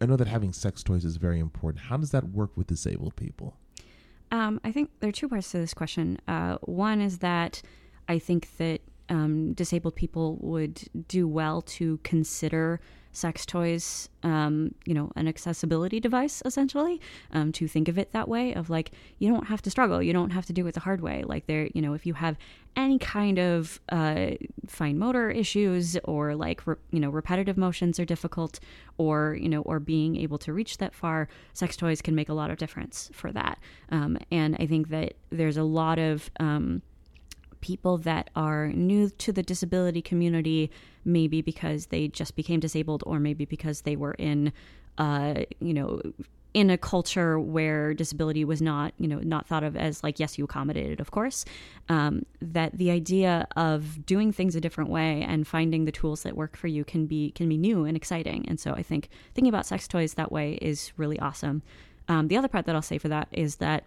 i 0.00 0.06
know 0.06 0.16
that 0.16 0.28
having 0.28 0.52
sex 0.52 0.82
toys 0.82 1.04
is 1.04 1.16
very 1.16 1.38
important. 1.38 1.84
How 1.84 1.96
does 1.96 2.10
that 2.10 2.30
work 2.30 2.56
with 2.56 2.66
disabled 2.66 3.16
people? 3.16 3.56
Um, 4.30 4.60
I 4.64 4.72
think 4.72 4.90
there 5.00 5.08
are 5.08 5.12
two 5.12 5.28
parts 5.28 5.50
to 5.52 5.58
this 5.58 5.74
question. 5.74 6.18
Uh, 6.26 6.56
one 6.62 7.00
is 7.00 7.18
that 7.18 7.62
I 8.08 8.18
think 8.18 8.56
that 8.56 8.80
um, 9.08 9.52
disabled 9.52 9.96
people 9.96 10.38
would 10.40 10.82
do 11.08 11.28
well 11.28 11.62
to 11.62 11.98
consider 12.02 12.80
sex 13.14 13.46
toys, 13.46 14.08
um, 14.22 14.74
you 14.84 14.92
know, 14.92 15.10
an 15.16 15.26
accessibility 15.26 16.00
device 16.00 16.42
essentially, 16.44 17.00
um, 17.32 17.52
to 17.52 17.66
think 17.66 17.88
of 17.88 17.96
it 17.96 18.12
that 18.12 18.28
way 18.28 18.52
of 18.54 18.68
like, 18.68 18.90
you 19.18 19.28
don't 19.28 19.46
have 19.46 19.62
to 19.62 19.70
struggle. 19.70 20.02
You 20.02 20.12
don't 20.12 20.30
have 20.30 20.44
to 20.46 20.52
do 20.52 20.66
it 20.66 20.74
the 20.74 20.80
hard 20.80 21.00
way. 21.00 21.22
Like 21.24 21.46
there, 21.46 21.68
you 21.72 21.80
know, 21.80 21.94
if 21.94 22.04
you 22.04 22.14
have 22.14 22.36
any 22.76 22.98
kind 22.98 23.38
of 23.38 23.80
uh, 23.90 24.32
fine 24.66 24.98
motor 24.98 25.30
issues 25.30 25.96
or 26.04 26.34
like, 26.34 26.66
re- 26.66 26.74
you 26.90 26.98
know, 26.98 27.08
repetitive 27.08 27.56
motions 27.56 28.00
are 28.00 28.04
difficult 28.04 28.58
or, 28.98 29.38
you 29.40 29.48
know, 29.48 29.62
or 29.62 29.78
being 29.78 30.16
able 30.16 30.38
to 30.38 30.52
reach 30.52 30.78
that 30.78 30.92
far, 30.92 31.28
sex 31.52 31.76
toys 31.76 32.02
can 32.02 32.14
make 32.14 32.28
a 32.28 32.34
lot 32.34 32.50
of 32.50 32.58
difference 32.58 33.10
for 33.12 33.30
that. 33.32 33.58
Um, 33.90 34.18
and 34.32 34.56
I 34.58 34.66
think 34.66 34.88
that 34.88 35.14
there's 35.30 35.56
a 35.56 35.62
lot 35.62 35.98
of, 35.98 36.30
um, 36.40 36.82
people 37.64 37.96
that 37.96 38.28
are 38.36 38.68
new 38.68 39.08
to 39.08 39.32
the 39.32 39.42
disability 39.42 40.02
community, 40.02 40.70
maybe 41.02 41.40
because 41.40 41.86
they 41.86 42.08
just 42.08 42.36
became 42.36 42.60
disabled, 42.60 43.02
or 43.06 43.18
maybe 43.18 43.46
because 43.46 43.80
they 43.80 43.96
were 43.96 44.12
in, 44.18 44.52
uh, 44.98 45.34
you 45.60 45.72
know, 45.72 46.02
in 46.52 46.68
a 46.68 46.76
culture 46.76 47.40
where 47.40 47.94
disability 47.94 48.44
was 48.44 48.60
not, 48.60 48.92
you 48.98 49.08
know, 49.08 49.18
not 49.20 49.46
thought 49.46 49.64
of 49.64 49.76
as 49.76 50.04
like, 50.04 50.20
yes, 50.20 50.36
you 50.36 50.44
accommodated, 50.44 51.00
of 51.00 51.10
course. 51.10 51.46
Um, 51.88 52.26
that 52.42 52.76
the 52.76 52.90
idea 52.90 53.48
of 53.56 54.04
doing 54.04 54.30
things 54.30 54.54
a 54.54 54.60
different 54.60 54.90
way 54.90 55.22
and 55.22 55.48
finding 55.48 55.86
the 55.86 55.92
tools 55.92 56.22
that 56.24 56.36
work 56.36 56.58
for 56.58 56.68
you 56.68 56.84
can 56.84 57.06
be 57.06 57.30
can 57.30 57.48
be 57.48 57.56
new 57.56 57.86
and 57.86 57.96
exciting. 57.96 58.44
And 58.46 58.60
so 58.60 58.72
I 58.72 58.82
think 58.82 59.08
thinking 59.34 59.48
about 59.48 59.64
sex 59.64 59.88
toys 59.88 60.14
that 60.14 60.30
way 60.30 60.58
is 60.60 60.92
really 60.98 61.18
awesome. 61.18 61.62
Um, 62.08 62.28
the 62.28 62.36
other 62.36 62.48
part 62.48 62.66
that 62.66 62.74
I'll 62.74 62.82
say 62.82 62.98
for 62.98 63.08
that 63.08 63.28
is 63.32 63.56
that 63.56 63.84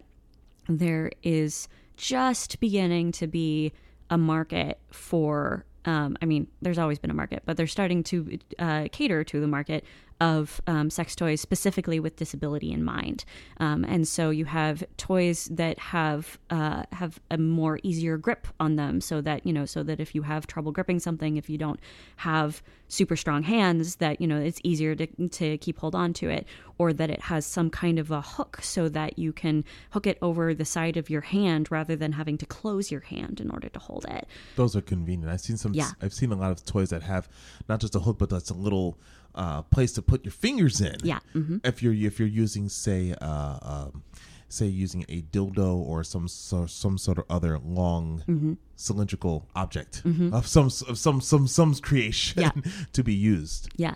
there 0.68 1.12
is 1.22 1.70
just 1.97 2.60
beginning 2.60 3.12
to 3.13 3.27
be 3.27 3.73
a 4.10 4.17
market 4.17 4.79
for 4.91 5.65
um, 5.86 6.17
I 6.21 6.25
mean, 6.25 6.47
there's 6.62 6.77
always 6.77 6.99
been 6.99 7.12
a 7.12 7.13
market, 7.13 7.43
but 7.45 7.55
they're 7.55 7.65
starting 7.65 8.03
to 8.03 8.38
uh, 8.60 8.88
cater 8.91 9.23
to 9.23 9.39
the 9.39 9.47
market 9.47 9.86
of 10.19 10.62
um, 10.67 10.89
sex 10.89 11.15
toys 11.15 11.41
specifically 11.41 11.99
with 11.99 12.15
disability 12.15 12.71
in 12.71 12.84
mind. 12.84 13.23
Um, 13.60 13.84
and 13.84 14.08
so 14.08 14.30
you 14.30 14.45
have 14.45 14.84
toys 14.97 15.45
that 15.51 15.77
have 15.80 16.38
uh, 16.49 16.84
have 16.91 17.19
a 17.30 17.38
more 17.38 17.80
easier 17.84 18.17
grip 18.17 18.47
on 18.60 18.75
them, 18.75 19.01
so 19.01 19.21
that 19.21 19.45
you 19.45 19.53
know, 19.53 19.65
so 19.65 19.84
that 19.84 19.99
if 19.99 20.15
you 20.15 20.23
have 20.23 20.47
trouble 20.47 20.71
gripping 20.71 20.99
something, 20.99 21.38
if 21.38 21.49
you 21.49 21.58
don't 21.58 21.80
have 22.17 22.63
super 22.88 23.15
strong 23.15 23.43
hands, 23.43 23.97
that 23.97 24.19
you 24.21 24.27
know 24.27 24.38
it's 24.38 24.60
easier 24.63 24.95
to 24.95 25.08
to 25.30 25.58
keep 25.60 25.77
hold 25.77 25.95
on 25.95 26.13
to 26.13 26.30
it, 26.30 26.47
or 26.77 26.93
that 26.93 27.10
it 27.10 27.21
has 27.21 27.45
some 27.45 27.69
kind 27.69 27.99
of 27.99 28.12
a 28.12 28.21
hook 28.21 28.60
so 28.62 28.89
that 28.89 29.19
you 29.19 29.32
can 29.34 29.63
hook 29.91 30.08
it 30.08 30.17
over 30.21 30.53
the 30.53 30.65
side 30.65 30.97
of 30.97 31.10
your 31.10 31.21
hand 31.21 31.71
rather 31.71 31.95
than 31.95 32.13
having 32.13 32.38
to 32.38 32.45
close 32.45 32.91
your 32.91 33.01
hand 33.01 33.39
in 33.39 33.51
order 33.51 33.69
to 33.69 33.80
hold 33.80 34.06
it. 34.10 34.27
Those 34.56 34.75
are 34.75 34.82
convenient. 34.82 35.32
I've 35.32 35.41
seen 35.41 35.58
some. 35.58 35.73
Yeah. 35.73 35.91
I've 36.01 36.13
seen 36.13 36.32
a 36.32 36.36
lot 36.36 36.51
of 36.51 36.65
toys 36.65 36.89
that 36.89 37.03
have 37.03 37.30
not 37.69 37.80
just 37.80 37.95
a 37.95 37.99
hook, 37.99 38.17
but 38.17 38.30
that's 38.30 38.49
a 38.49 38.56
little 38.56 38.97
uh, 39.38 39.62
place 39.62 39.93
to 39.93 40.02
put 40.02 40.26
your 40.26 40.32
fingers 40.32 40.82
in. 40.82 40.97
Yeah. 41.04 41.19
Mm-hmm. 41.34 41.58
If 41.63 41.82
you're 41.82 41.93
if 41.93 42.19
you're 42.19 42.28
using 42.28 42.67
say 42.67 43.13
uh, 43.21 43.60
um, 43.62 44.04
say 44.50 44.65
using 44.65 45.06
a 45.08 45.21
dildo 45.21 45.76
or 45.76 46.04
some 46.04 46.28
so, 46.28 46.65
some 46.65 46.97
sort 46.97 47.17
of 47.19 47.26
other 47.30 47.60
long 47.60 48.23
mm-hmm. 48.28 48.54
cylindrical 48.76 49.47
object 49.56 50.04
mm-hmm. 50.04 50.34
of 50.34 50.47
some 50.47 50.65
of 50.65 50.97
some 50.97 51.21
some 51.21 51.47
some 51.47 51.76
creation 51.76 52.41
yeah. 52.41 52.52
to 52.93 53.04
be 53.04 53.13
used. 53.13 53.69
Yeah. 53.78 53.95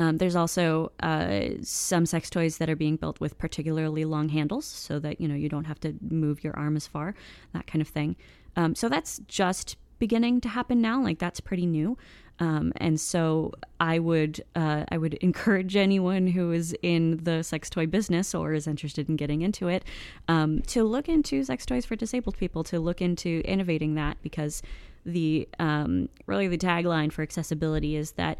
Um, 0.00 0.18
there's 0.18 0.36
also 0.36 0.92
uh, 1.00 1.48
some 1.62 2.06
sex 2.06 2.30
toys 2.30 2.58
that 2.58 2.70
are 2.70 2.76
being 2.76 2.94
built 2.94 3.18
with 3.18 3.36
particularly 3.36 4.04
long 4.04 4.28
handles, 4.28 4.64
so 4.64 5.00
that 5.00 5.20
you 5.20 5.28
know 5.28 5.34
you 5.34 5.48
don't 5.48 5.64
have 5.64 5.80
to 5.80 5.94
move 6.00 6.44
your 6.44 6.56
arm 6.56 6.76
as 6.76 6.86
far, 6.86 7.14
that 7.52 7.66
kind 7.66 7.82
of 7.82 7.88
thing. 7.88 8.16
Um, 8.56 8.74
so 8.74 8.88
that's 8.88 9.20
just 9.26 9.76
beginning 9.98 10.40
to 10.42 10.48
happen 10.48 10.80
now. 10.80 11.02
Like 11.02 11.18
that's 11.18 11.40
pretty 11.40 11.66
new. 11.66 11.98
Um, 12.40 12.72
and 12.76 13.00
so 13.00 13.52
I 13.80 13.98
would 13.98 14.42
uh, 14.54 14.84
I 14.90 14.98
would 14.98 15.14
encourage 15.14 15.76
anyone 15.76 16.28
who 16.28 16.52
is 16.52 16.74
in 16.82 17.22
the 17.24 17.42
sex 17.42 17.68
toy 17.68 17.86
business 17.86 18.34
or 18.34 18.54
is 18.54 18.66
interested 18.66 19.08
in 19.08 19.16
getting 19.16 19.42
into 19.42 19.68
it 19.68 19.84
um, 20.28 20.62
to 20.62 20.84
look 20.84 21.08
into 21.08 21.42
sex 21.44 21.66
toys 21.66 21.84
for 21.84 21.96
disabled 21.96 22.36
people 22.36 22.62
to 22.64 22.78
look 22.78 23.02
into 23.02 23.42
innovating 23.44 23.94
that 23.96 24.16
because 24.22 24.62
the 25.04 25.48
um, 25.58 26.08
really 26.26 26.48
the 26.48 26.58
tagline 26.58 27.10
for 27.10 27.22
accessibility 27.22 27.96
is 27.96 28.12
that 28.12 28.38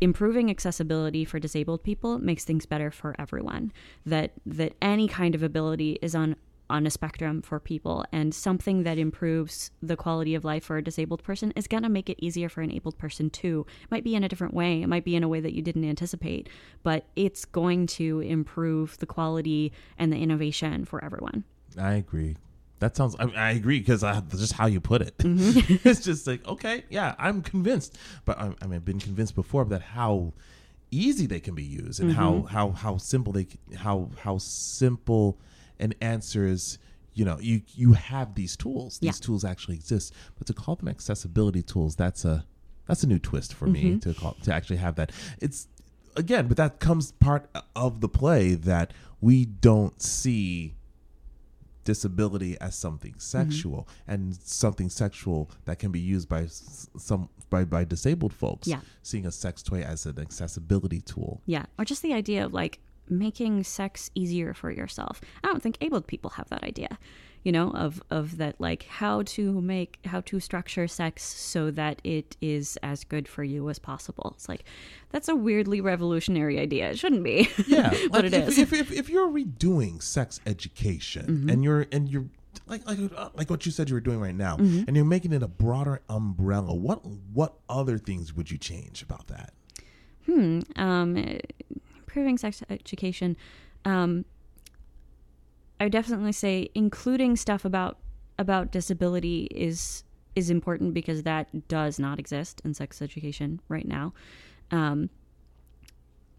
improving 0.00 0.50
accessibility 0.50 1.24
for 1.24 1.38
disabled 1.38 1.82
people 1.82 2.18
makes 2.18 2.44
things 2.44 2.66
better 2.66 2.90
for 2.90 3.14
everyone. 3.18 3.72
That 4.04 4.32
that 4.46 4.74
any 4.82 5.08
kind 5.08 5.34
of 5.34 5.42
ability 5.42 5.98
is 6.02 6.14
on 6.14 6.36
on 6.72 6.86
a 6.86 6.90
spectrum 6.90 7.42
for 7.42 7.60
people 7.60 8.04
and 8.10 8.34
something 8.34 8.82
that 8.82 8.98
improves 8.98 9.70
the 9.82 9.96
quality 9.96 10.34
of 10.34 10.44
life 10.44 10.64
for 10.64 10.78
a 10.78 10.82
disabled 10.82 11.22
person 11.22 11.52
is 11.54 11.68
going 11.68 11.82
to 11.82 11.88
make 11.88 12.08
it 12.08 12.16
easier 12.18 12.48
for 12.48 12.62
an 12.62 12.72
abled 12.72 12.96
person 12.98 13.28
too. 13.28 13.66
It 13.82 13.90
might 13.90 14.04
be 14.04 14.14
in 14.14 14.24
a 14.24 14.28
different 14.28 14.54
way 14.54 14.82
it 14.82 14.88
might 14.88 15.04
be 15.04 15.14
in 15.14 15.22
a 15.22 15.28
way 15.28 15.40
that 15.40 15.54
you 15.54 15.62
didn't 15.62 15.84
anticipate 15.84 16.48
but 16.82 17.04
it's 17.14 17.44
going 17.44 17.86
to 17.86 18.20
improve 18.20 18.96
the 18.98 19.06
quality 19.06 19.72
and 19.98 20.12
the 20.12 20.16
innovation 20.16 20.84
for 20.84 21.04
everyone. 21.04 21.44
I 21.78 21.94
agree. 21.94 22.36
That 22.78 22.96
sounds 22.96 23.14
i, 23.20 23.24
I 23.26 23.50
agree 23.50 23.78
because 23.78 24.00
just 24.30 24.54
how 24.54 24.66
you 24.66 24.80
put 24.80 25.02
it. 25.02 25.16
Mm-hmm. 25.18 25.76
it's 25.88 26.00
just 26.00 26.26
like 26.26 26.46
okay 26.48 26.84
yeah 26.88 27.14
i'm 27.18 27.42
convinced. 27.42 27.98
But 28.24 28.38
I, 28.38 28.54
I 28.62 28.66
mean 28.66 28.76
i've 28.76 28.84
been 28.84 28.98
convinced 28.98 29.34
before 29.34 29.66
that 29.66 29.82
how 29.82 30.32
easy 30.90 31.26
they 31.26 31.40
can 31.40 31.54
be 31.54 31.64
used 31.64 32.00
and 32.00 32.10
mm-hmm. 32.10 32.18
how 32.18 32.42
how 32.42 32.70
how 32.70 32.96
simple 32.96 33.32
they 33.32 33.46
how 33.76 34.10
how 34.20 34.38
simple 34.38 35.38
and 35.78 35.94
answers 36.00 36.78
you 37.14 37.24
know 37.24 37.38
you 37.40 37.62
you 37.74 37.92
have 37.92 38.34
these 38.34 38.56
tools 38.56 38.98
these 38.98 39.20
yeah. 39.20 39.26
tools 39.26 39.44
actually 39.44 39.74
exist 39.74 40.14
but 40.38 40.46
to 40.46 40.54
call 40.54 40.76
them 40.76 40.88
accessibility 40.88 41.62
tools 41.62 41.96
that's 41.96 42.24
a 42.24 42.44
that's 42.86 43.02
a 43.02 43.06
new 43.06 43.18
twist 43.18 43.54
for 43.54 43.66
mm-hmm. 43.66 43.94
me 43.94 43.98
to 43.98 44.14
call 44.14 44.36
to 44.42 44.52
actually 44.52 44.76
have 44.76 44.96
that 44.96 45.12
it's 45.40 45.68
again 46.16 46.46
but 46.46 46.56
that 46.56 46.78
comes 46.78 47.12
part 47.12 47.48
of 47.76 48.00
the 48.00 48.08
play 48.08 48.54
that 48.54 48.92
we 49.20 49.44
don't 49.44 50.00
see 50.00 50.74
disability 51.84 52.56
as 52.60 52.74
something 52.74 53.12
mm-hmm. 53.12 53.20
sexual 53.20 53.88
mm-hmm. 53.88 54.12
and 54.12 54.36
something 54.36 54.88
sexual 54.88 55.50
that 55.64 55.78
can 55.78 55.90
be 55.90 56.00
used 56.00 56.28
by 56.28 56.46
some 56.46 57.28
by, 57.50 57.64
by 57.64 57.84
disabled 57.84 58.32
folks 58.32 58.68
yeah 58.68 58.80
seeing 59.02 59.26
a 59.26 59.32
sex 59.32 59.62
toy 59.62 59.82
as 59.82 60.06
an 60.06 60.18
accessibility 60.18 61.00
tool 61.00 61.42
yeah 61.46 61.64
or 61.78 61.84
just 61.84 62.02
the 62.02 62.12
idea 62.12 62.44
of 62.44 62.52
like 62.52 62.78
making 63.08 63.64
sex 63.64 64.10
easier 64.14 64.54
for 64.54 64.70
yourself. 64.70 65.20
I 65.42 65.48
don't 65.48 65.62
think 65.62 65.78
abled 65.80 66.06
people 66.06 66.30
have 66.30 66.48
that 66.48 66.62
idea, 66.62 66.98
you 67.42 67.52
know, 67.52 67.70
of 67.70 68.02
of 68.10 68.36
that 68.38 68.60
like 68.60 68.84
how 68.84 69.22
to 69.22 69.60
make 69.60 69.98
how 70.04 70.20
to 70.22 70.40
structure 70.40 70.86
sex 70.88 71.22
so 71.22 71.70
that 71.72 72.00
it 72.04 72.36
is 72.40 72.78
as 72.82 73.04
good 73.04 73.28
for 73.28 73.44
you 73.44 73.68
as 73.70 73.78
possible. 73.78 74.32
It's 74.36 74.48
like 74.48 74.64
that's 75.10 75.28
a 75.28 75.36
weirdly 75.36 75.80
revolutionary 75.80 76.58
idea. 76.58 76.90
It 76.90 76.98
shouldn't 76.98 77.24
be. 77.24 77.48
Yeah, 77.66 77.90
but 78.10 78.24
like 78.24 78.24
it 78.24 78.34
if, 78.34 78.48
is. 78.48 78.58
If, 78.58 78.72
if, 78.72 78.92
if, 78.92 79.08
you're 79.08 79.28
redoing 79.28 80.02
sex 80.02 80.40
education 80.46 81.26
mm-hmm. 81.26 81.48
and 81.48 81.64
you're 81.64 81.86
and 81.90 82.08
you're 82.08 82.26
like 82.66 82.86
like 82.86 82.98
uh, 83.16 83.30
like 83.34 83.48
what 83.48 83.64
you 83.64 83.72
said 83.72 83.88
you 83.88 83.94
were 83.94 84.00
doing 84.00 84.20
right 84.20 84.34
now, 84.34 84.56
mm-hmm. 84.56 84.84
and 84.86 84.96
you're 84.96 85.04
making 85.04 85.32
it 85.32 85.42
a 85.42 85.48
broader 85.48 86.02
umbrella. 86.08 86.74
What 86.74 87.04
what 87.32 87.54
other 87.68 87.98
things 87.98 88.34
would 88.34 88.50
you 88.50 88.58
change 88.58 89.02
about 89.02 89.28
that? 89.28 89.52
Hmm. 90.26 90.60
Um, 90.76 91.16
improving 92.12 92.36
sex 92.36 92.62
education, 92.68 93.36
um, 93.86 94.24
I 95.80 95.84
would 95.84 95.92
definitely 95.92 96.32
say 96.32 96.68
including 96.74 97.36
stuff 97.36 97.64
about 97.64 97.98
about 98.38 98.70
disability 98.70 99.48
is 99.50 100.04
is 100.36 100.50
important 100.50 100.94
because 100.94 101.22
that 101.22 101.68
does 101.68 101.98
not 101.98 102.18
exist 102.18 102.60
in 102.64 102.74
sex 102.74 103.02
education 103.02 103.60
right 103.68 103.86
now. 103.86 104.12
Um, 104.70 105.10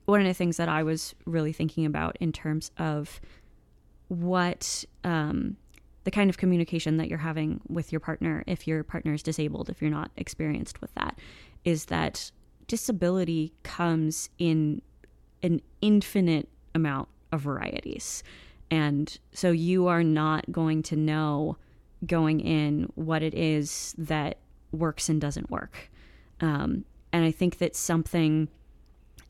one 0.05 0.21
of 0.21 0.27
the 0.27 0.33
things 0.33 0.57
that 0.57 0.69
I 0.69 0.83
was 0.83 1.15
really 1.25 1.53
thinking 1.53 1.85
about 1.85 2.17
in 2.19 2.31
terms 2.31 2.71
of 2.77 3.19
what 4.07 4.85
um, 5.03 5.57
the 6.03 6.11
kind 6.11 6.29
of 6.29 6.37
communication 6.37 6.97
that 6.97 7.07
you're 7.07 7.19
having 7.19 7.61
with 7.67 7.91
your 7.91 7.99
partner, 7.99 8.43
if 8.47 8.67
your 8.67 8.83
partner 8.83 9.13
is 9.13 9.23
disabled, 9.23 9.69
if 9.69 9.81
you're 9.81 9.91
not 9.91 10.11
experienced 10.17 10.81
with 10.81 10.93
that, 10.95 11.17
is 11.63 11.85
that 11.85 12.31
disability 12.67 13.53
comes 13.63 14.29
in 14.37 14.81
an 15.43 15.61
infinite 15.81 16.49
amount 16.73 17.09
of 17.31 17.41
varieties. 17.41 18.23
And 18.71 19.15
so 19.33 19.51
you 19.51 19.87
are 19.87 20.03
not 20.03 20.51
going 20.51 20.81
to 20.83 20.95
know 20.95 21.57
going 22.07 22.39
in 22.39 22.91
what 22.95 23.21
it 23.21 23.33
is 23.33 23.93
that 23.97 24.37
works 24.71 25.09
and 25.09 25.21
doesn't 25.21 25.51
work. 25.51 25.91
Um, 26.41 26.85
and 27.11 27.23
I 27.23 27.31
think 27.31 27.59
that 27.59 27.75
something 27.75 28.47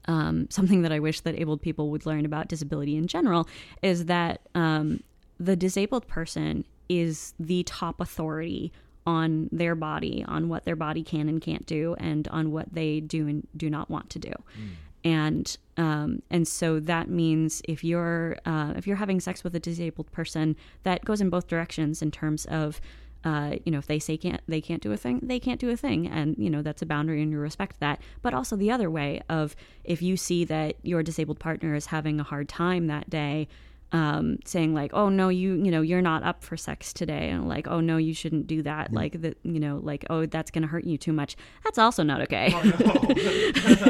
um, 0.06 0.47
something 0.49 0.82
that 0.82 0.91
I 0.91 0.99
wish 0.99 1.21
that 1.21 1.39
abled 1.39 1.62
people 1.62 1.89
would 1.91 2.06
learn 2.06 2.26
about 2.26 2.49
disability 2.49 2.97
in 2.97 3.08
general 3.08 3.47
is 3.82 4.06
that 4.06 4.41
um, 4.54 5.02
the 5.39 5.56
disabled 5.56 6.08
person 6.08 6.65
is 6.89 7.34
the 7.39 7.63
top 7.63 8.02
authority 8.02 8.73
on 9.06 9.47
their 9.54 9.76
body, 9.76 10.26
on 10.28 10.49
what 10.49 10.65
their 10.65 10.76
body 10.76 11.04
can 11.04 11.30
and 11.30 11.41
can't 11.41 11.65
do, 11.65 11.95
and 11.99 12.28
on 12.30 12.52
what 12.52 12.73
they 12.73 12.99
do 12.99 13.28
and 13.30 13.47
do 13.56 13.69
not 13.69 13.89
want 13.89 14.10
to 14.10 14.19
do. 14.19 14.34
Mm 14.60 14.69
and 15.03 15.57
um, 15.75 16.21
and 16.29 16.47
so 16.47 16.79
that 16.79 17.09
means 17.09 17.61
if 17.67 17.83
you're 17.83 18.37
uh, 18.45 18.73
if 18.75 18.85
you're 18.87 18.97
having 18.97 19.19
sex 19.19 19.43
with 19.43 19.55
a 19.55 19.59
disabled 19.59 20.11
person, 20.11 20.55
that 20.83 21.03
goes 21.03 21.21
in 21.21 21.29
both 21.29 21.47
directions 21.47 22.01
in 22.01 22.11
terms 22.11 22.45
of 22.45 22.79
uh, 23.23 23.55
you 23.65 23.71
know, 23.71 23.77
if 23.77 23.87
they 23.87 23.99
say 23.99 24.17
can't 24.17 24.41
they 24.47 24.59
can't 24.59 24.81
do 24.81 24.91
a 24.91 24.97
thing, 24.97 25.19
they 25.23 25.39
can't 25.39 25.59
do 25.59 25.69
a 25.69 25.77
thing, 25.77 26.07
and 26.07 26.35
you 26.37 26.49
know 26.49 26.61
that's 26.61 26.81
a 26.81 26.85
boundary, 26.85 27.21
and 27.21 27.31
you 27.31 27.39
respect 27.39 27.79
that. 27.79 28.01
But 28.21 28.33
also 28.33 28.55
the 28.55 28.71
other 28.71 28.91
way 28.91 29.21
of 29.29 29.55
if 29.83 30.01
you 30.01 30.17
see 30.17 30.43
that 30.45 30.75
your 30.83 31.03
disabled 31.03 31.39
partner 31.39 31.73
is 31.73 31.87
having 31.87 32.19
a 32.19 32.23
hard 32.23 32.49
time 32.49 32.87
that 32.87 33.09
day, 33.09 33.47
um, 33.93 34.39
saying 34.43 34.73
like, 34.73 34.91
"Oh 34.93 35.08
no, 35.08 35.29
you 35.29 35.53
you 35.53 35.71
know 35.71 35.82
you're 35.82 36.01
not 36.01 36.23
up 36.23 36.43
for 36.43 36.58
sex 36.58 36.91
today," 36.91 37.29
and 37.29 37.47
like, 37.47 37.67
"Oh 37.67 37.79
no, 37.79 37.97
you 37.97 38.13
shouldn't 38.13 38.47
do 38.47 38.63
that," 38.63 38.91
mm. 38.91 38.95
like 38.95 39.21
that 39.21 39.38
you 39.43 39.60
know 39.60 39.79
like, 39.82 40.03
"Oh 40.10 40.25
that's 40.25 40.49
going 40.51 40.63
to 40.63 40.67
hurt 40.67 40.84
you 40.84 40.97
too 40.97 41.13
much." 41.13 41.38
That's 41.63 41.77
also 41.77 42.01
not 42.01 42.19
okay. 42.21 42.51
Oh, 42.53 42.62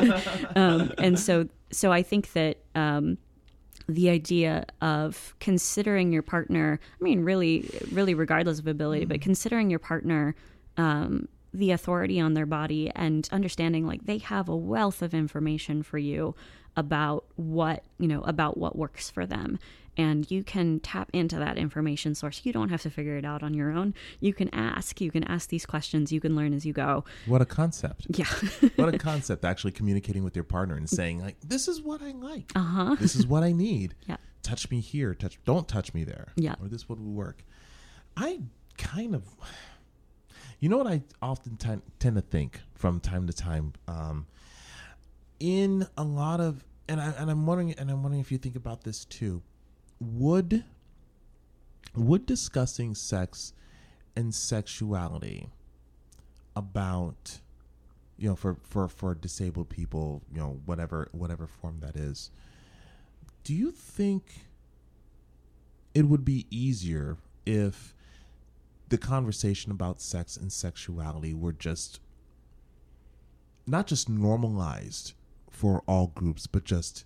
no. 0.04 0.22
um, 0.62 0.92
and 0.98 1.18
so 1.18 1.48
so 1.72 1.92
I 1.92 2.04
think 2.04 2.34
that 2.34 2.58
um, 2.76 3.18
the 3.88 4.10
idea 4.10 4.66
of 4.82 5.34
considering 5.40 6.12
your 6.12 6.22
partner, 6.22 6.80
I 7.00 7.04
mean, 7.04 7.24
really, 7.24 7.70
really, 7.92 8.14
regardless 8.14 8.60
of 8.60 8.68
ability, 8.68 9.06
mm 9.06 9.10
but 9.10 9.22
considering 9.22 9.70
your 9.70 9.80
partner 9.80 10.36
um, 10.78 11.28
the 11.54 11.72
authority 11.72 12.20
on 12.20 12.34
their 12.34 12.46
body 12.46 12.92
and 12.96 13.30
understanding 13.32 13.86
like 13.86 14.06
they 14.06 14.18
have 14.18 14.50
a 14.50 14.56
wealth 14.56 15.02
of 15.02 15.14
information 15.14 15.84
for 15.84 15.98
you 15.98 16.36
about 16.76 17.26
what, 17.36 17.84
you 18.00 18.08
know, 18.08 18.22
about 18.22 18.58
what 18.58 18.76
works 18.76 19.10
for 19.10 19.26
them 19.26 19.60
and 19.98 20.30
you 20.30 20.44
can 20.44 20.80
tap 20.80 21.10
into 21.14 21.38
that 21.38 21.58
information 21.58 22.16
source. 22.16 22.42
You 22.44 22.54
don't 22.54 22.70
have 22.70 22.82
to 22.84 22.90
figure 22.90 23.18
it 23.18 23.26
out 23.26 23.44
on 23.44 23.54
your 23.54 23.72
own. 23.72 23.94
You 24.20 24.34
can 24.34 24.54
ask. 24.54 25.00
You 25.02 25.12
can 25.12 25.24
ask 25.24 25.50
these 25.50 25.66
questions. 25.66 26.12
You 26.12 26.20
can 26.20 26.36
learn 26.36 26.54
as 26.54 26.66
you 26.66 26.74
go. 26.74 27.04
What 27.26 27.42
a 27.42 27.46
concept. 27.46 28.08
Yeah. 28.10 28.26
what 28.76 28.94
a 28.94 28.98
concept 28.98 29.46
actually 29.46 29.72
communicating 29.72 30.24
with 30.24 30.36
your 30.36 30.44
partner 30.44 30.76
and 30.76 30.90
saying 30.90 31.20
like 31.20 31.40
this 31.42 31.68
is 31.68 31.82
what 31.82 32.02
I 32.02 32.12
like. 32.12 32.52
Uh-huh. 32.56 32.96
This 33.00 33.16
is 33.16 33.28
what 33.28 33.44
I 33.44 33.52
need. 33.52 33.96
Yeah. 34.06 34.18
Touch 34.42 34.70
me 34.70 34.82
here. 34.82 35.14
Touch 35.14 35.40
don't 35.46 35.68
touch 35.68 35.94
me 35.94 36.04
there. 36.04 36.34
Yeah. 36.36 36.56
Or 36.62 36.68
this 36.68 36.90
would 36.90 37.00
work. 37.00 37.46
I 38.18 38.42
kind 38.78 39.16
of 39.16 39.24
you 40.60 40.68
know 40.68 40.78
what 40.78 40.88
I 40.88 41.02
often 41.22 41.56
t- 41.56 41.82
tend 42.00 42.16
to 42.16 42.22
think 42.22 42.60
from 42.74 43.00
time 43.00 43.28
to 43.28 43.34
time 43.34 43.74
um, 43.88 44.26
in 45.40 45.88
a 45.98 46.04
lot 46.04 46.42
of 46.42 46.66
and 46.88 47.00
I 47.00 47.12
and 47.18 47.30
I'm 47.32 47.46
wondering 47.46 47.74
and 47.74 47.90
I'm 47.90 48.04
wondering 48.04 48.22
if 48.22 48.32
you 48.32 48.38
think 48.38 48.56
about 48.56 48.84
this 48.84 49.06
too 49.06 49.42
would 50.04 50.64
would 51.96 52.26
discussing 52.26 52.96
sex 52.96 53.54
and 54.16 54.34
sexuality 54.34 55.48
about 56.56 57.40
you 58.18 58.30
know 58.30 58.36
for 58.36 58.58
for 58.64 58.88
for 58.88 59.16
disabled 59.16 59.70
people 59.70 60.22
you 60.32 60.40
know 60.40 60.60
whatever 60.66 61.10
whatever 61.12 61.48
form 61.48 61.80
that 61.80 61.96
is 61.96 62.30
do 63.44 63.54
you 63.54 63.72
think 63.72 64.46
it 65.94 66.08
would 66.08 66.24
be 66.24 66.46
easier 66.50 67.18
if 67.46 67.94
the 68.90 68.98
conversation 68.98 69.72
about 69.72 70.02
sex 70.02 70.38
and 70.38 70.52
sexuality 70.52 71.34
were 71.34 71.54
just 71.54 72.00
not 73.66 73.88
just 73.88 74.10
normalized 74.10 75.14
for 75.50 75.84
all 75.88 76.08
groups 76.08 76.48
but 76.48 76.64
just 76.64 77.06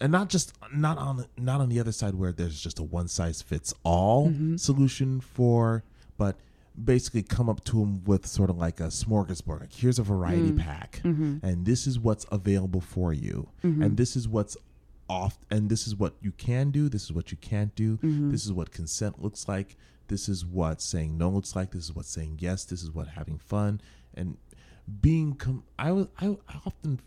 and 0.00 0.12
not 0.12 0.28
just 0.28 0.52
not 0.72 0.98
on 0.98 1.26
not 1.36 1.60
on 1.60 1.68
the 1.68 1.80
other 1.80 1.92
side 1.92 2.14
where 2.14 2.32
there's 2.32 2.60
just 2.60 2.78
a 2.78 2.82
one 2.82 3.08
size 3.08 3.42
fits 3.42 3.74
all 3.82 4.28
mm-hmm. 4.28 4.56
solution 4.56 5.20
for, 5.20 5.84
but 6.16 6.36
basically 6.82 7.22
come 7.22 7.48
up 7.48 7.64
to 7.64 7.80
them 7.80 8.04
with 8.04 8.26
sort 8.26 8.50
of 8.50 8.56
like 8.56 8.80
a 8.80 8.84
smorgasbord. 8.84 9.60
Like 9.60 9.72
here's 9.72 9.98
a 9.98 10.02
variety 10.02 10.52
mm. 10.52 10.58
pack, 10.58 11.00
mm-hmm. 11.04 11.44
and 11.44 11.66
this 11.66 11.86
is 11.86 11.98
what's 11.98 12.26
available 12.30 12.80
for 12.80 13.12
you, 13.12 13.48
mm-hmm. 13.64 13.82
and 13.82 13.96
this 13.96 14.16
is 14.16 14.28
what's 14.28 14.56
off, 15.08 15.38
and 15.50 15.68
this 15.68 15.86
is 15.86 15.96
what 15.96 16.14
you 16.20 16.32
can 16.32 16.70
do. 16.70 16.88
This 16.88 17.04
is 17.04 17.12
what 17.12 17.30
you 17.30 17.38
can't 17.38 17.74
do. 17.74 17.96
Mm-hmm. 17.96 18.30
This 18.30 18.44
is 18.44 18.52
what 18.52 18.70
consent 18.70 19.22
looks 19.22 19.48
like. 19.48 19.76
This 20.08 20.28
is 20.28 20.44
what 20.44 20.80
saying 20.80 21.18
no 21.18 21.28
looks 21.28 21.56
like. 21.56 21.72
This 21.72 21.84
is 21.84 21.94
what 21.94 22.06
saying 22.06 22.38
yes. 22.40 22.64
This 22.64 22.82
is 22.82 22.90
what 22.90 23.08
having 23.08 23.38
fun 23.38 23.80
and 24.14 24.36
being. 25.00 25.34
Com- 25.34 25.64
I 25.78 25.92
was 25.92 26.08
I, 26.20 26.36
I 26.48 26.60
often 26.64 27.00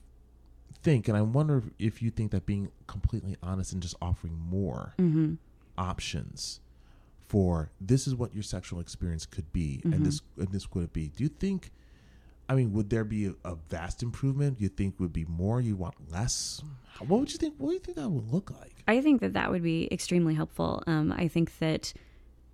think, 0.84 1.08
and 1.08 1.18
I 1.18 1.22
wonder 1.22 1.64
if 1.80 2.02
you 2.02 2.10
think 2.10 2.32
that 2.32 2.46
being 2.46 2.72
completely 2.88 3.36
honest 3.42 3.74
and 3.74 3.82
just 3.82 3.96
offering 4.02 4.38
more 4.38 4.94
mm-hmm. 5.00 5.36
options 5.78 6.60
for 7.28 7.72
this 7.80 8.08
is 8.08 8.16
what 8.16 8.34
your 8.34 8.44
sexual 8.44 8.80
experience 8.80 9.26
could 9.26 9.52
be, 9.54 9.78
mm-hmm. 9.78 9.94
and 9.94 10.06
this 10.06 10.22
and 10.38 10.50
this 10.52 10.66
could 10.66 10.92
be. 10.92 11.08
Do 11.08 11.24
you 11.24 11.30
think? 11.30 11.72
I 12.50 12.56
mean, 12.56 12.74
would 12.74 12.90
there 12.90 13.06
be 13.06 13.28
a, 13.28 13.34
a, 13.46 13.56
vast 13.70 14.04
improvement? 14.04 14.60
You 14.60 14.68
think 14.68 15.00
would 15.00 15.14
be 15.14 15.24
more? 15.24 15.62
You 15.62 15.78
want 15.78 15.96
less? 16.12 16.62
What 17.00 17.22
would 17.22 17.32
you 17.32 17.38
think? 17.38 17.56
What 17.58 17.70
do 17.70 17.74
you 17.76 17.80
think 17.80 17.98
that 17.98 18.10
would 18.10 18.30
look 18.30 18.52
like? 18.52 18.84
I 18.90 19.00
think 19.00 19.22
that 19.22 19.34
that 19.34 19.50
would 19.50 19.64
be 19.64 19.88
extremely 19.90 20.34
helpful. 20.34 20.84
Um, 20.88 21.14
I 21.14 21.30
think 21.30 21.58
that 21.60 21.94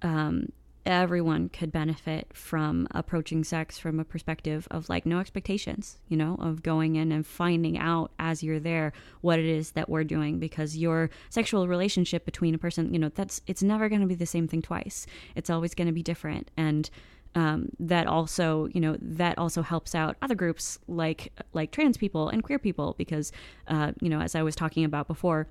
um, 0.03 0.51
everyone 0.87 1.49
could 1.49 1.71
benefit 1.71 2.27
from 2.33 2.87
approaching 2.91 3.43
sex 3.43 3.77
from 3.77 3.99
a 3.99 4.05
perspective 4.05 4.67
of 4.71 4.87
like 4.87 5.05
no 5.05 5.19
expectations, 5.19 5.97
you 6.07 6.15
know, 6.15 6.37
of 6.39 6.63
going 6.63 6.95
in 6.95 7.11
and 7.11 7.27
finding 7.27 7.77
out 7.77 8.11
as 8.17 8.41
you're 8.41 8.59
there 8.59 8.93
what 9.19 9.37
it 9.37 9.45
is 9.45 9.71
that 9.71 9.89
we're 9.89 10.05
doing 10.05 10.39
because 10.39 10.77
your 10.77 11.09
sexual 11.29 11.67
relationship 11.67 12.23
between 12.23 12.55
a 12.55 12.57
person, 12.57 12.93
you 12.93 12.99
know, 12.99 13.09
that's 13.09 13.41
it's 13.47 13.61
never 13.61 13.89
going 13.89 14.01
to 14.01 14.07
be 14.07 14.15
the 14.15 14.25
same 14.25 14.47
thing 14.47 14.61
twice. 14.61 15.05
It's 15.35 15.49
always 15.49 15.75
going 15.75 15.87
to 15.87 15.93
be 15.93 16.03
different 16.03 16.49
and 16.55 16.89
um, 17.35 17.69
that 17.79 18.07
also 18.07 18.67
you 18.67 18.79
know 18.81 18.97
that 18.99 19.37
also 19.37 19.61
helps 19.61 19.93
out 19.93 20.15
other 20.21 20.33
groups 20.33 20.79
like 20.87 21.33
like 21.53 21.71
trans 21.71 21.97
people 21.97 22.29
and 22.29 22.41
queer 22.41 22.57
people 22.57 22.95
because 22.97 23.31
uh, 23.67 23.91
you 24.01 24.09
know 24.09 24.21
as 24.21 24.33
I 24.33 24.41
was 24.41 24.55
talking 24.55 24.85
about 24.85 25.07
before 25.07 25.47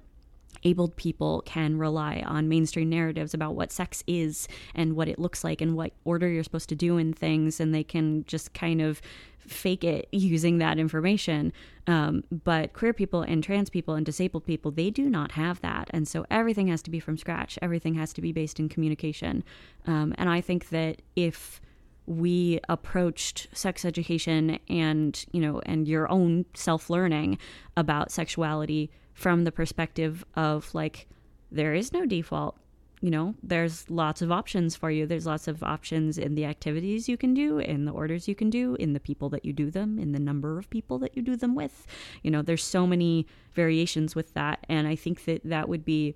abled 0.65 0.97
people 0.97 1.43
can 1.47 1.79
rely 1.79 2.23
on 2.27 2.49
mainstream 2.49 2.89
narratives 2.89 3.35
about 3.35 3.55
what 3.55 3.73
sex 3.73 4.03
is 4.07 4.49
and 4.75 4.97
what 4.97 5.09
it 5.09 5.19
looks 5.19 5.45
like 5.45 5.61
and 5.61 5.77
what 5.77 5.93
order 6.05 6.29
you're 6.29 6.45
supposed 6.45 6.69
to 6.69 6.75
do 6.75 6.99
in 6.99 7.13
things 7.13 7.61
and 7.61 7.75
they 7.75 7.85
can 7.85 8.25
just 8.25 8.53
kind 8.55 8.81
of 8.81 9.01
fake 9.39 9.85
it 9.85 10.09
using 10.11 10.59
that 10.59 10.79
information. 10.79 11.53
Um, 11.87 12.25
but 12.45 12.73
queer 12.73 12.93
people 12.93 13.23
and 13.23 13.45
trans 13.45 13.71
people 13.71 13.95
and 13.95 14.05
disabled 14.05 14.45
people 14.45 14.71
they 14.73 14.91
do 14.91 15.09
not 15.09 15.33
have 15.33 15.61
that. 15.61 15.89
And 15.93 16.09
so 16.09 16.27
everything 16.31 16.67
has 16.69 16.83
to 16.83 16.91
be 16.91 16.99
from 16.99 17.17
scratch. 17.17 17.59
Everything 17.63 17.95
has 17.95 18.13
to 18.15 18.21
be 18.21 18.33
based 18.33 18.59
in 18.59 18.69
communication. 18.69 19.45
Um, 19.87 20.15
and 20.19 20.29
i 20.29 20.41
think 20.41 20.71
that 20.71 21.03
if 21.15 21.61
we 22.07 22.61
approached 22.69 23.49
sex 23.53 23.85
education 23.85 24.59
and 24.69 25.27
you 25.33 25.41
know 25.41 25.61
and 25.67 25.89
your 25.89 26.11
own 26.11 26.45
self-learning 26.55 27.39
about 27.77 28.13
sexuality 28.13 28.91
from 29.17 29.43
the 29.45 29.51
perspective 29.51 30.25
of 30.37 30.73
like 30.75 31.09
there 31.51 31.75
is 31.75 31.93
no 31.93 32.07
default 32.07 32.57
you 33.03 33.11
know? 33.11 33.35
There's 33.43 33.89
lots 33.91 34.23
of 34.23 34.33
options 34.33 34.75
for 34.75 34.91
you. 34.91 35.07
There's 35.07 35.27
lots 35.27 35.49
of 35.49 35.63
options 35.63 36.17
in 36.17 36.35
the 36.35 36.47
activities 36.47 37.09
you 37.09 37.19
can 37.19 37.35
do 37.35 37.59
in 37.59 37.85
the 37.85 37.93
orders 37.93 38.27
you 38.27 38.35
can 38.35 38.49
do 38.49 38.75
in 38.77 38.95
the 38.95 39.01
people 39.01 39.29
that 39.31 39.45
you 39.45 39.53
do 39.53 39.71
them 39.71 39.99
in 39.99 40.13
the 40.13 40.19
number 40.19 40.59
of 40.59 40.71
people 40.71 40.99
that 41.01 41.15
you 41.15 41.23
do 41.23 41.37
them 41.37 41.55
with. 41.55 41.87
You 42.23 42.31
know 42.31 42.43
there's 42.43 42.65
so 42.65 42.87
many 42.87 43.27
variations 43.55 44.15
with 44.15 44.33
that 44.35 44.65
and 44.69 44.89
i 44.89 44.97
think 44.97 45.25
that 45.27 45.43
that 45.45 45.69
would 45.69 45.85
be 45.85 46.15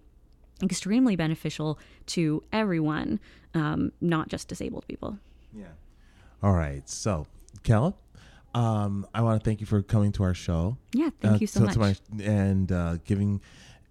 extremely 0.62 1.16
beneficial 1.16 1.78
to 2.06 2.42
everyone 2.52 3.20
um, 3.54 3.92
not 4.00 4.28
just 4.28 4.48
disabled 4.48 4.86
people. 4.88 5.18
Yeah. 5.56 5.72
All 6.42 6.52
right. 6.52 6.88
So 6.88 7.26
kella 7.62 7.94
um, 8.54 9.06
I 9.14 9.22
want 9.22 9.42
to 9.42 9.44
thank 9.48 9.60
you 9.60 9.66
for 9.66 9.82
coming 9.82 10.12
to 10.12 10.22
our 10.24 10.34
show. 10.34 10.76
Yeah, 10.92 11.10
thank 11.20 11.34
uh, 11.34 11.38
you 11.38 11.46
so 11.46 11.60
to, 11.60 11.66
much. 11.66 11.74
To 11.74 11.78
my, 11.80 12.24
and 12.24 12.70
uh, 12.70 12.96
giving 13.04 13.40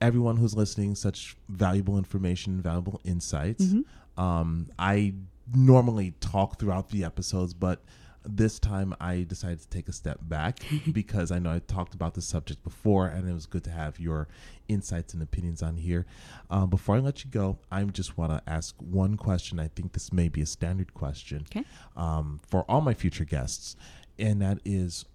everyone 0.02 0.38
who's 0.38 0.56
listening 0.56 0.96
such 0.96 1.36
valuable 1.48 1.98
information, 1.98 2.62
valuable 2.62 3.02
insights. 3.04 3.66
Mm-hmm. 3.66 4.22
Um, 4.22 4.70
I 4.78 5.14
normally 5.56 6.14
talk 6.20 6.60
throughout 6.60 6.90
the 6.90 7.04
episodes, 7.04 7.54
but 7.54 7.82
this 8.26 8.60
time 8.60 8.94
I 9.00 9.24
decided 9.24 9.62
to 9.62 9.70
take 9.70 9.88
a 9.88 9.94
step 9.94 10.20
back 10.22 10.60
because 10.92 11.32
I 11.32 11.40
know 11.40 11.52
I 11.52 11.60
talked 11.60 11.94
about 11.94 12.14
the 12.14 12.22
subject 12.22 12.64
before, 12.64 13.08
and 13.08 13.30
it 13.30 13.34
was 13.34 13.46
good 13.46 13.64
to 13.64 13.72
have 13.72 14.00
your 14.00 14.28
insights 14.68 15.14
and 15.14 15.24
opinions 15.24 15.64
on 15.64 15.78
here. 15.78 16.06
Um, 16.50 16.70
before 16.70 16.98
I 16.98 17.00
let 17.00 17.24
you 17.24 17.32
go, 17.32 17.58
I 17.72 17.84
just 17.86 18.18
want 18.18 18.32
to 18.32 18.52
ask 18.52 18.76
one 18.80 19.16
question. 19.16 19.60
I 19.60 19.70
think 19.70 19.94
this 19.94 20.12
may 20.12 20.28
be 20.28 20.42
a 20.42 20.46
standard 20.46 20.94
question 20.94 21.46
okay. 21.50 21.66
um, 21.96 22.42
for 22.48 22.64
all 22.70 22.82
my 22.82 22.94
future 22.94 23.26
guests 23.26 23.76
and 24.20 24.42
that 24.42 24.60
is, 24.66 25.06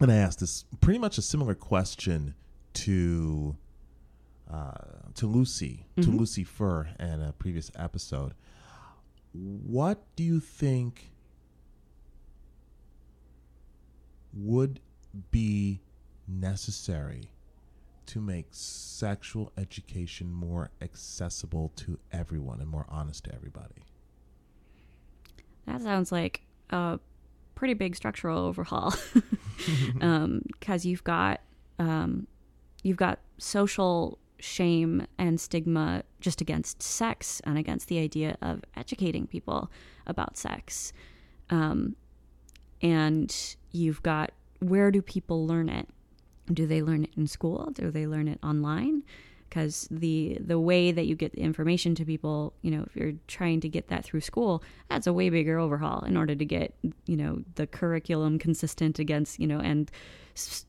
and 0.00 0.10
I 0.10 0.16
asked 0.16 0.40
this 0.40 0.64
pretty 0.80 0.98
much 0.98 1.18
a 1.18 1.22
similar 1.22 1.54
question 1.54 2.34
to 2.74 3.56
uh, 4.50 4.72
to 5.14 5.26
Lucy 5.26 5.86
mm-hmm. 5.96 6.10
to 6.10 6.16
Lucy 6.16 6.44
Fur 6.44 6.88
in 6.98 7.22
a 7.22 7.32
previous 7.32 7.70
episode. 7.76 8.34
What 9.32 10.04
do 10.16 10.22
you 10.22 10.40
think 10.40 11.10
would 14.34 14.80
be 15.30 15.80
necessary 16.26 17.30
to 18.06 18.20
make 18.20 18.46
sexual 18.50 19.52
education 19.56 20.32
more 20.32 20.70
accessible 20.80 21.72
to 21.76 21.98
everyone 22.12 22.60
and 22.60 22.68
more 22.68 22.86
honest 22.88 23.24
to 23.24 23.34
everybody? 23.34 23.84
That 25.66 25.80
sounds 25.80 26.12
like 26.12 26.42
a 26.70 26.98
pretty 27.62 27.74
big 27.74 27.94
structural 27.94 28.44
overhaul 28.44 28.92
because 29.56 30.00
um, 30.00 30.42
you've 30.82 31.04
got 31.04 31.40
um, 31.78 32.26
you've 32.82 32.96
got 32.96 33.20
social 33.38 34.18
shame 34.40 35.06
and 35.16 35.40
stigma 35.40 36.02
just 36.20 36.40
against 36.40 36.82
sex 36.82 37.40
and 37.44 37.56
against 37.56 37.86
the 37.86 38.00
idea 38.00 38.36
of 38.42 38.64
educating 38.74 39.28
people 39.28 39.70
about 40.08 40.36
sex. 40.36 40.92
Um, 41.50 41.94
and 42.82 43.32
you've 43.70 44.02
got 44.02 44.32
where 44.58 44.90
do 44.90 45.00
people 45.00 45.46
learn 45.46 45.68
it? 45.68 45.88
Do 46.52 46.66
they 46.66 46.82
learn 46.82 47.04
it 47.04 47.10
in 47.16 47.28
school? 47.28 47.70
Do 47.72 47.92
they 47.92 48.08
learn 48.08 48.26
it 48.26 48.40
online? 48.42 49.04
Because 49.52 49.86
the 49.90 50.38
the 50.40 50.58
way 50.58 50.92
that 50.92 51.04
you 51.04 51.14
get 51.14 51.32
the 51.32 51.42
information 51.42 51.94
to 51.96 52.06
people, 52.06 52.54
you 52.62 52.70
know, 52.70 52.84
if 52.86 52.96
you're 52.96 53.12
trying 53.28 53.60
to 53.60 53.68
get 53.68 53.88
that 53.88 54.02
through 54.02 54.22
school, 54.22 54.62
that's 54.88 55.06
a 55.06 55.12
way 55.12 55.28
bigger 55.28 55.58
overhaul 55.58 56.00
in 56.04 56.16
order 56.16 56.34
to 56.34 56.44
get 56.46 56.74
you 57.04 57.18
know 57.18 57.42
the 57.56 57.66
curriculum 57.66 58.38
consistent 58.38 58.98
against 58.98 59.38
you 59.38 59.46
know 59.46 59.58
and 59.58 59.90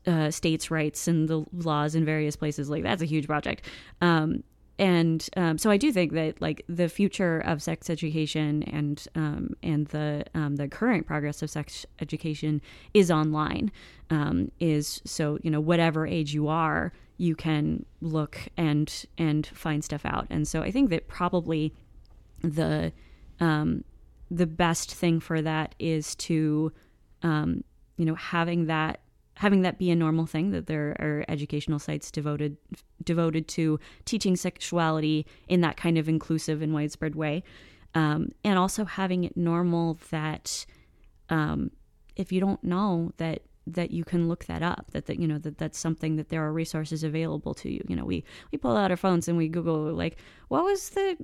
uh, 0.06 0.30
states' 0.30 0.70
rights 0.70 1.08
and 1.08 1.30
the 1.30 1.46
laws 1.54 1.94
in 1.94 2.04
various 2.04 2.36
places. 2.36 2.68
Like 2.68 2.82
that's 2.82 3.00
a 3.00 3.06
huge 3.06 3.26
project. 3.26 3.64
Um, 4.02 4.42
and 4.78 5.28
um, 5.36 5.56
so 5.56 5.70
I 5.70 5.76
do 5.76 5.92
think 5.92 6.12
that 6.12 6.40
like 6.40 6.64
the 6.68 6.88
future 6.88 7.38
of 7.40 7.62
sex 7.62 7.88
education 7.88 8.64
and 8.64 9.06
um, 9.14 9.50
and 9.62 9.86
the 9.88 10.24
um, 10.34 10.56
the 10.56 10.66
current 10.66 11.06
progress 11.06 11.42
of 11.42 11.50
sex 11.50 11.86
education 12.00 12.60
is 12.92 13.10
online. 13.10 13.70
Um, 14.10 14.50
is 14.58 15.00
so 15.04 15.38
you 15.42 15.50
know 15.50 15.60
whatever 15.60 16.06
age 16.06 16.34
you 16.34 16.48
are, 16.48 16.92
you 17.18 17.36
can 17.36 17.86
look 18.00 18.38
and 18.56 18.92
and 19.16 19.46
find 19.46 19.84
stuff 19.84 20.04
out. 20.04 20.26
And 20.28 20.46
so 20.46 20.62
I 20.62 20.72
think 20.72 20.90
that 20.90 21.06
probably 21.06 21.72
the 22.42 22.92
um, 23.38 23.84
the 24.28 24.46
best 24.46 24.92
thing 24.92 25.20
for 25.20 25.40
that 25.40 25.76
is 25.78 26.16
to 26.16 26.72
um, 27.22 27.62
you 27.96 28.04
know 28.04 28.16
having 28.16 28.66
that 28.66 29.00
having 29.36 29.62
that 29.62 29.78
be 29.78 29.90
a 29.90 29.96
normal 29.96 30.26
thing 30.26 30.50
that 30.50 30.66
there 30.66 30.96
are 31.00 31.24
educational 31.28 31.78
sites 31.78 32.10
devoted 32.10 32.56
devoted 33.04 33.48
to 33.48 33.78
teaching 34.04 34.36
sexuality 34.36 35.26
in 35.48 35.60
that 35.60 35.76
kind 35.76 35.98
of 35.98 36.08
inclusive 36.08 36.62
and 36.62 36.72
widespread 36.72 37.14
way. 37.14 37.42
Um, 37.94 38.30
and 38.42 38.58
also 38.58 38.84
having 38.84 39.24
it 39.24 39.36
normal 39.36 39.98
that 40.10 40.66
um, 41.30 41.70
if 42.16 42.32
you 42.32 42.40
don't 42.40 42.62
know 42.62 43.12
that 43.18 43.42
that 43.66 43.90
you 43.90 44.04
can 44.04 44.28
look 44.28 44.44
that 44.44 44.62
up 44.62 44.90
that 44.92 45.06
that 45.06 45.18
you 45.18 45.26
know 45.26 45.38
that 45.38 45.56
that's 45.56 45.78
something 45.78 46.16
that 46.16 46.28
there 46.28 46.44
are 46.44 46.52
resources 46.52 47.02
available 47.02 47.54
to 47.54 47.70
you. 47.70 47.82
You 47.88 47.96
know 47.96 48.04
we 48.04 48.24
we 48.52 48.58
pull 48.58 48.76
out 48.76 48.90
our 48.90 48.96
phones 48.96 49.26
and 49.26 49.38
we 49.38 49.48
google 49.48 49.92
like 49.92 50.18
what 50.48 50.64
was 50.64 50.90
the 50.90 51.16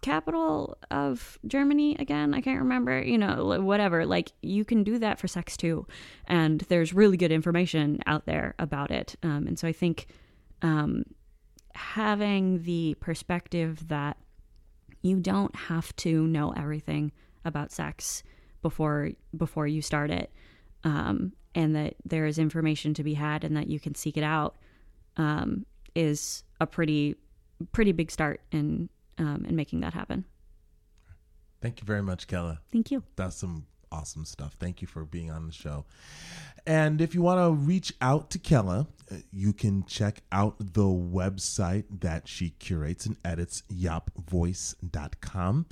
capital 0.00 0.78
of 0.90 1.38
germany 1.46 1.96
again? 1.98 2.32
I 2.32 2.40
can't 2.40 2.60
remember 2.60 3.02
you 3.02 3.18
know 3.18 3.60
whatever. 3.60 4.06
Like 4.06 4.32
you 4.42 4.64
can 4.64 4.84
do 4.84 4.98
that 4.98 5.18
for 5.18 5.26
sex 5.26 5.56
too. 5.56 5.86
And 6.26 6.60
there's 6.68 6.92
really 6.92 7.16
good 7.16 7.32
information 7.32 8.00
out 8.06 8.26
there 8.26 8.54
about 8.58 8.90
it. 8.90 9.16
Um, 9.22 9.46
and 9.46 9.58
so 9.58 9.66
i 9.66 9.72
think 9.72 10.06
um, 10.62 11.04
having 11.80 12.62
the 12.64 12.94
perspective 13.00 13.88
that 13.88 14.16
you 15.02 15.18
don't 15.18 15.54
have 15.54 15.94
to 15.96 16.26
know 16.26 16.52
everything 16.52 17.10
about 17.44 17.72
sex 17.72 18.22
before 18.62 19.10
before 19.36 19.66
you 19.66 19.80
start 19.80 20.10
it 20.10 20.30
um, 20.84 21.32
and 21.54 21.74
that 21.74 21.94
there 22.04 22.26
is 22.26 22.38
information 22.38 22.92
to 22.94 23.02
be 23.02 23.14
had 23.14 23.44
and 23.44 23.56
that 23.56 23.66
you 23.66 23.80
can 23.80 23.94
seek 23.94 24.16
it 24.16 24.22
out 24.22 24.56
um, 25.16 25.64
is 25.94 26.44
a 26.60 26.66
pretty 26.66 27.16
pretty 27.72 27.92
big 27.92 28.10
start 28.10 28.40
in 28.52 28.88
um, 29.18 29.44
in 29.48 29.56
making 29.56 29.80
that 29.80 29.94
happen. 29.94 30.24
Thank 31.60 31.80
you 31.80 31.86
very 31.86 32.02
much, 32.02 32.26
Kella. 32.26 32.60
Thank 32.72 32.90
you. 32.90 33.02
That's 33.16 33.36
some 33.36 33.66
awesome 33.92 34.24
stuff. 34.24 34.56
Thank 34.58 34.80
you 34.80 34.88
for 34.88 35.04
being 35.04 35.30
on 35.30 35.46
the 35.46 35.52
show. 35.52 35.84
And 36.66 37.00
if 37.00 37.14
you 37.14 37.22
want 37.22 37.40
to 37.40 37.52
reach 37.52 37.92
out 38.00 38.30
to 38.30 38.38
Kella, 38.38 38.86
uh, 39.10 39.16
you 39.32 39.52
can 39.52 39.84
check 39.84 40.22
out 40.30 40.56
the 40.58 40.82
website 40.84 41.84
that 42.00 42.28
she 42.28 42.50
curates 42.50 43.06
and 43.06 43.16
edits, 43.24 43.62
yapvoice.com. 43.72 45.66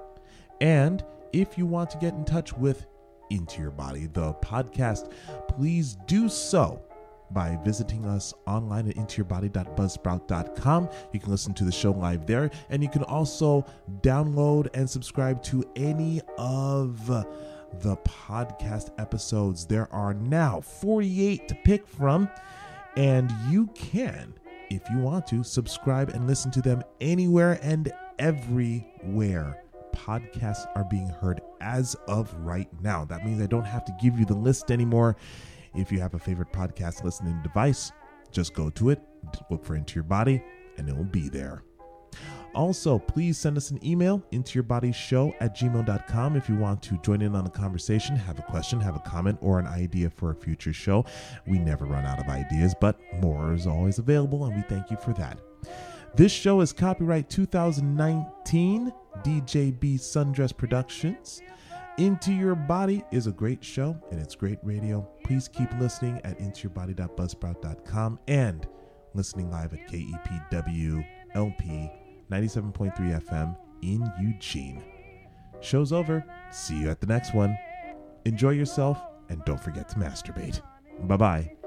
And 0.60 1.04
if 1.32 1.56
you 1.56 1.66
want 1.66 1.90
to 1.90 1.98
get 1.98 2.14
in 2.14 2.24
touch 2.24 2.52
with 2.52 2.84
Into 3.30 3.60
Your 3.60 3.70
Body, 3.70 4.06
the 4.06 4.34
podcast, 4.34 5.12
please 5.48 5.96
do 6.06 6.28
so 6.28 6.82
by 7.30 7.58
visiting 7.64 8.04
us 8.04 8.32
online 8.46 8.88
at 8.88 8.96
intoyourbody.buzzsprout.com. 8.96 10.88
You 11.12 11.20
can 11.20 11.30
listen 11.30 11.54
to 11.54 11.64
the 11.64 11.72
show 11.72 11.92
live 11.92 12.26
there, 12.26 12.50
and 12.70 12.82
you 12.82 12.88
can 12.88 13.02
also 13.04 13.64
download 14.00 14.68
and 14.74 14.88
subscribe 14.88 15.42
to 15.44 15.64
any 15.76 16.20
of 16.36 17.06
the 17.06 17.96
podcast 17.98 18.90
episodes. 18.98 19.66
There 19.66 19.92
are 19.92 20.14
now 20.14 20.60
48 20.60 21.48
to 21.48 21.54
pick 21.64 21.86
from, 21.86 22.28
and 22.96 23.30
you 23.50 23.66
can, 23.68 24.34
if 24.70 24.88
you 24.90 24.98
want 24.98 25.26
to, 25.28 25.44
subscribe 25.44 26.10
and 26.10 26.26
listen 26.26 26.50
to 26.52 26.62
them 26.62 26.82
anywhere 27.00 27.58
and 27.62 27.92
everywhere 28.18 29.62
podcasts 29.92 30.66
are 30.74 30.84
being 30.84 31.08
heard 31.08 31.40
as 31.60 31.96
of 32.06 32.32
right 32.38 32.68
now. 32.80 33.04
That 33.04 33.24
means 33.24 33.40
I 33.42 33.46
don't 33.46 33.64
have 33.64 33.84
to 33.86 33.96
give 34.00 34.18
you 34.18 34.24
the 34.24 34.34
list 34.34 34.70
anymore. 34.70 35.16
If 35.78 35.92
you 35.92 36.00
have 36.00 36.14
a 36.14 36.18
favorite 36.18 36.52
podcast 36.52 37.04
listening 37.04 37.40
device, 37.42 37.92
just 38.32 38.52
go 38.52 38.68
to 38.70 38.90
it, 38.90 39.00
look 39.48 39.64
for 39.64 39.76
Into 39.76 39.94
Your 39.94 40.02
Body, 40.02 40.42
and 40.76 40.88
it 40.88 40.96
will 40.96 41.04
be 41.04 41.28
there. 41.28 41.62
Also, 42.52 42.98
please 42.98 43.38
send 43.38 43.56
us 43.56 43.70
an 43.70 43.84
email 43.86 44.20
into 44.32 44.54
your 44.54 44.64
body 44.64 44.90
show 44.90 45.32
at 45.38 45.56
gmail.com 45.56 46.34
if 46.34 46.48
you 46.48 46.56
want 46.56 46.82
to 46.82 46.98
join 47.02 47.22
in 47.22 47.36
on 47.36 47.44
the 47.44 47.50
conversation, 47.50 48.16
have 48.16 48.40
a 48.40 48.42
question, 48.42 48.80
have 48.80 48.96
a 48.96 49.00
comment, 49.00 49.38
or 49.40 49.60
an 49.60 49.68
idea 49.68 50.10
for 50.10 50.32
a 50.32 50.34
future 50.34 50.72
show. 50.72 51.04
We 51.46 51.60
never 51.60 51.84
run 51.84 52.04
out 52.04 52.18
of 52.18 52.26
ideas, 52.26 52.74
but 52.80 52.98
more 53.22 53.52
is 53.52 53.68
always 53.68 53.98
available, 53.98 54.46
and 54.46 54.56
we 54.56 54.62
thank 54.62 54.90
you 54.90 54.96
for 54.96 55.12
that. 55.12 55.38
This 56.16 56.32
show 56.32 56.60
is 56.60 56.72
copyright 56.72 57.30
2019 57.30 58.92
DJB 59.22 59.94
Sundress 60.00 60.56
Productions. 60.56 61.40
Into 61.98 62.32
Your 62.32 62.54
Body 62.54 63.04
is 63.10 63.26
a 63.26 63.32
great 63.32 63.64
show 63.64 64.00
and 64.12 64.20
it's 64.20 64.36
great 64.36 64.58
radio. 64.62 65.08
Please 65.28 65.46
keep 65.46 65.70
listening 65.78 66.22
at 66.24 66.38
intoyourbody.buzzsprout.com 66.38 68.18
and 68.28 68.66
listening 69.12 69.50
live 69.50 69.74
at 69.74 69.86
KEPW 69.86 71.04
LP 71.34 71.90
97.3 72.32 73.22
FM 73.26 73.54
in 73.82 74.10
Eugene. 74.18 74.82
Show's 75.60 75.92
over. 75.92 76.24
See 76.50 76.78
you 76.78 76.88
at 76.88 77.02
the 77.02 77.06
next 77.06 77.34
one. 77.34 77.58
Enjoy 78.24 78.50
yourself 78.50 79.02
and 79.28 79.44
don't 79.44 79.62
forget 79.62 79.90
to 79.90 79.96
masturbate. 79.96 80.62
Bye 81.06 81.18
bye. 81.18 81.57